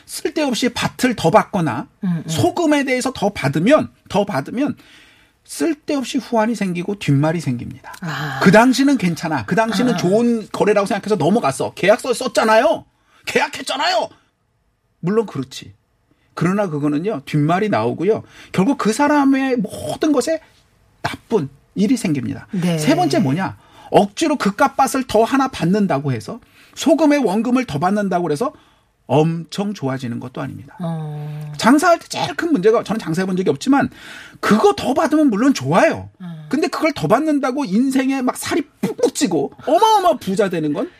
쓸데없이 0.06 0.70
밭을 0.70 1.14
더 1.16 1.30
받거나 1.30 1.88
소금에 2.26 2.84
대해서 2.84 3.12
더 3.12 3.30
받으면 3.30 3.90
더 4.08 4.24
받으면 4.24 4.76
쓸데없이 5.44 6.18
후환이 6.18 6.54
생기고 6.54 6.98
뒷말이 6.98 7.40
생깁니다. 7.40 7.92
아. 8.00 8.40
그 8.42 8.50
당시는 8.50 8.96
괜찮아. 8.96 9.44
그 9.44 9.54
당시는 9.54 9.98
좋은 9.98 10.48
거래라고 10.50 10.86
생각해서 10.86 11.16
넘어갔어. 11.16 11.74
계약서 11.74 12.14
썼잖아요. 12.14 12.86
계약했잖아요. 13.26 14.08
물론 15.00 15.26
그렇지. 15.26 15.72
그러나 16.34 16.68
그거는요, 16.68 17.22
뒷말이 17.24 17.68
나오고요. 17.68 18.22
결국 18.52 18.78
그 18.78 18.92
사람의 18.92 19.56
모든 19.58 20.12
것에 20.12 20.40
나쁜 21.02 21.48
일이 21.74 21.96
생깁니다. 21.96 22.46
네. 22.50 22.78
세 22.78 22.96
번째 22.96 23.20
뭐냐? 23.20 23.56
억지로 23.90 24.36
그깟밭을 24.36 25.06
더 25.06 25.22
하나 25.22 25.48
받는다고 25.48 26.12
해서 26.12 26.40
소금의 26.74 27.20
원금을 27.20 27.66
더 27.66 27.78
받는다고 27.78 28.32
해서 28.32 28.52
엄청 29.06 29.74
좋아지는 29.74 30.18
것도 30.18 30.40
아닙니다. 30.40 30.76
어. 30.80 31.52
장사할 31.58 31.98
때 31.98 32.06
제일 32.08 32.34
큰 32.34 32.52
문제가 32.52 32.82
저는 32.82 32.98
장사해 32.98 33.26
본 33.26 33.36
적이 33.36 33.50
없지만 33.50 33.90
그거 34.40 34.72
더 34.74 34.94
받으면 34.94 35.28
물론 35.28 35.52
좋아요. 35.52 36.08
근데 36.48 36.68
그걸 36.68 36.92
더 36.94 37.06
받는다고 37.06 37.64
인생에 37.64 38.22
막 38.22 38.36
살이 38.36 38.62
푹푹 38.80 39.14
찌고 39.14 39.52
어마어마 39.66 40.16
부자 40.18 40.48
되는 40.48 40.72
건. 40.72 40.90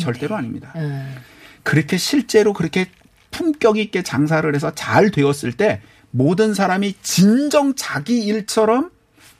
절대로 0.00 0.34
아닙니다. 0.36 0.72
음. 0.76 1.14
그렇게 1.64 1.96
실제로 1.96 2.52
그렇게 2.52 2.86
품격 3.32 3.78
있게 3.78 4.02
장사를 4.02 4.54
해서 4.54 4.72
잘 4.74 5.10
되었을 5.10 5.52
때 5.54 5.80
모든 6.12 6.54
사람이 6.54 6.94
진정 7.02 7.74
자기 7.74 8.22
일처럼 8.22 8.90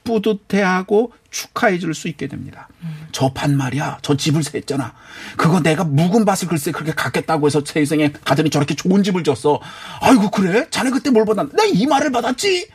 뿌듯해하고 0.03 1.13
축하해 1.31 1.79
줄 1.79 1.95
수 1.95 2.09
있게 2.09 2.27
됩니다. 2.29 2.69
저밭 3.13 3.51
말이야. 3.53 3.99
저 4.03 4.17
집을 4.17 4.43
샀잖아. 4.43 4.93
그거 5.37 5.61
내가 5.61 5.85
묵은 5.85 6.25
밭을 6.25 6.49
글쎄 6.49 6.73
그렇게 6.73 6.93
갖겠다고 6.93 7.47
해서 7.47 7.63
세상에 7.65 8.13
가더니 8.25 8.51
저렇게 8.51 8.75
좋은 8.75 9.03
집을 9.03 9.25
졌어. 9.25 9.61
아이고 10.01 10.31
그래? 10.31 10.67
자네 10.71 10.91
그때 10.91 11.11
뭘 11.11 11.25
받았나? 11.25 11.51
내가 11.53 11.65
이 11.65 11.87
말을 11.87 12.11
받았지. 12.13 12.69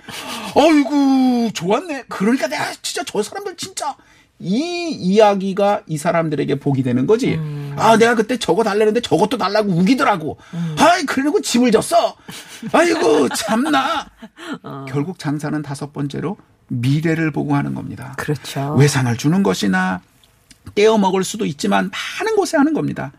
아이고 0.56 1.52
좋았네. 1.54 2.06
그러니까 2.10 2.48
내가 2.48 2.72
진짜 2.82 3.04
저 3.06 3.22
사람들 3.22 3.56
진짜 3.58 3.96
이 4.40 4.90
이야기가 4.92 5.82
이 5.88 5.98
사람들에게 5.98 6.60
복이 6.60 6.82
되는 6.84 7.06
거지. 7.06 7.38
아, 7.78 7.98
내가 7.98 8.16
그때 8.16 8.38
저거 8.38 8.64
달라는데 8.64 9.02
저것도 9.02 9.38
달라고 9.38 9.72
우기더라고. 9.72 10.38
아이, 10.78 11.04
그러고 11.06 11.42
집을 11.42 11.72
졌어. 11.72 12.16
아이고, 12.72 13.30
참나. 13.36 14.08
결국 14.88 15.20
장사는 15.20 15.62
다섯 15.62 15.92
번째로 15.94 16.38
미래를 16.68 17.32
보고 17.32 17.56
하는 17.56 17.74
겁니다. 17.74 18.14
그렇죠. 18.18 18.76
외상을 18.76 19.16
주는 19.18 19.44
것이나 19.44 20.02
떼어 20.76 20.98
먹을 21.00 21.24
수도 21.24 21.46
있지만 21.46 21.90
많은 22.20 22.36
곳에 22.36 22.56
하는 22.56 22.74
겁니다. 22.74 23.12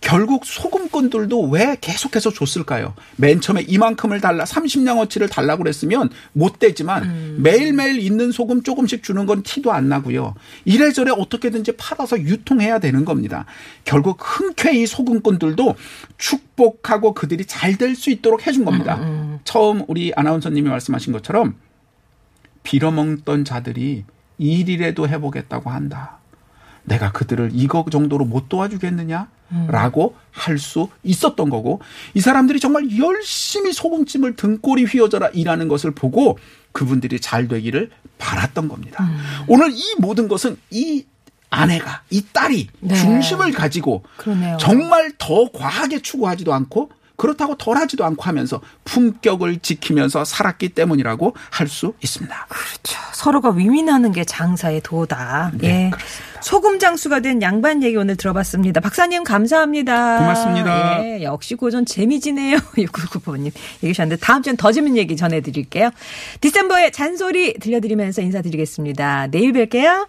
결국 0.00 0.44
소금꾼들도 0.44 1.48
왜 1.48 1.76
계속해서 1.80 2.32
줬을까요? 2.32 2.94
맨 3.16 3.40
처음에 3.40 3.62
이만큼을 3.62 4.20
달라 4.20 4.44
30냥어치를 4.44 5.30
달라고 5.30 5.62
그랬으면 5.62 6.10
못 6.32 6.58
되지만 6.58 7.42
매일매일 7.42 7.98
있는 7.98 8.30
소금 8.30 8.62
조금씩 8.62 9.02
주는 9.02 9.24
건 9.26 9.42
티도 9.42 9.72
안 9.72 9.88
나고요. 9.88 10.34
이래저래 10.66 11.10
어떻게든지 11.10 11.72
팔아서 11.76 12.20
유통해야 12.20 12.78
되는 12.78 13.04
겁니다. 13.04 13.46
결국 13.84 14.18
흔쾌히 14.20 14.86
소금꾼들도 14.86 15.76
축복하고 16.18 17.14
그들이 17.14 17.46
잘 17.46 17.78
될 17.78 17.94
수 17.96 18.10
있도록 18.10 18.46
해준 18.46 18.64
겁니다. 18.64 19.00
처음 19.44 19.82
우리 19.88 20.12
아나운서님이 20.14 20.68
말씀하신 20.68 21.12
것처럼 21.14 21.56
빌어먹던 22.64 23.44
자들이 23.44 24.04
일이라도 24.38 25.08
해보겠다고 25.08 25.70
한다. 25.70 26.17
내가 26.88 27.12
그들을 27.12 27.50
이거 27.52 27.84
정도로 27.90 28.24
못 28.24 28.48
도와주겠느냐? 28.48 29.28
라고 29.68 30.14
할수 30.30 30.88
있었던 31.02 31.48
거고, 31.48 31.80
이 32.12 32.20
사람들이 32.20 32.60
정말 32.60 32.98
열심히 32.98 33.72
소금찜을 33.72 34.36
등골이 34.36 34.84
휘어져라 34.84 35.28
일하는 35.28 35.68
것을 35.68 35.90
보고 35.92 36.38
그분들이 36.72 37.18
잘 37.18 37.48
되기를 37.48 37.90
바랐던 38.18 38.68
겁니다. 38.68 39.08
오늘 39.46 39.70
이 39.72 39.94
모든 39.98 40.28
것은 40.28 40.58
이 40.70 41.06
아내가, 41.50 42.02
이 42.10 42.22
딸이 42.30 42.68
네. 42.80 42.94
중심을 42.94 43.52
가지고 43.52 44.02
그러네요. 44.18 44.58
정말 44.60 45.12
더 45.16 45.50
과하게 45.50 46.02
추구하지도 46.02 46.52
않고 46.52 46.90
그렇다고 47.18 47.56
덜하지도 47.56 48.04
않고 48.04 48.22
하면서 48.22 48.60
품격을 48.84 49.58
지키면서 49.58 50.24
살았기 50.24 50.70
때문이라고 50.70 51.34
할 51.50 51.68
수 51.68 51.92
있습니다. 52.02 52.46
그렇죠. 52.48 52.98
서로가 53.12 53.50
위민하는 53.50 54.10
게 54.12 54.24
장사의 54.24 54.80
도다. 54.82 55.50
네, 55.58 55.68
예. 55.68 55.90
소금 56.40 56.78
장수가 56.78 57.20
된 57.20 57.42
양반 57.42 57.82
얘기 57.82 57.96
오늘 57.96 58.16
들어봤습니다. 58.16 58.80
박사님 58.80 59.24
감사합니다. 59.24 60.18
고맙습니다. 60.20 61.04
예, 61.04 61.22
역시 61.24 61.56
고전 61.56 61.84
재미지네요. 61.84 62.56
6999번님 62.78 63.52
얘기하셨는데 63.82 64.20
다음 64.24 64.42
주엔 64.42 64.56
더 64.56 64.72
재밌는 64.72 64.96
얘기 64.96 65.16
전해드릴게요. 65.16 65.90
디셈버의 66.40 66.92
잔소리 66.92 67.54
들려드리면서 67.58 68.22
인사드리겠습니다. 68.22 69.26
내일 69.26 69.52
뵐게요. 69.52 70.06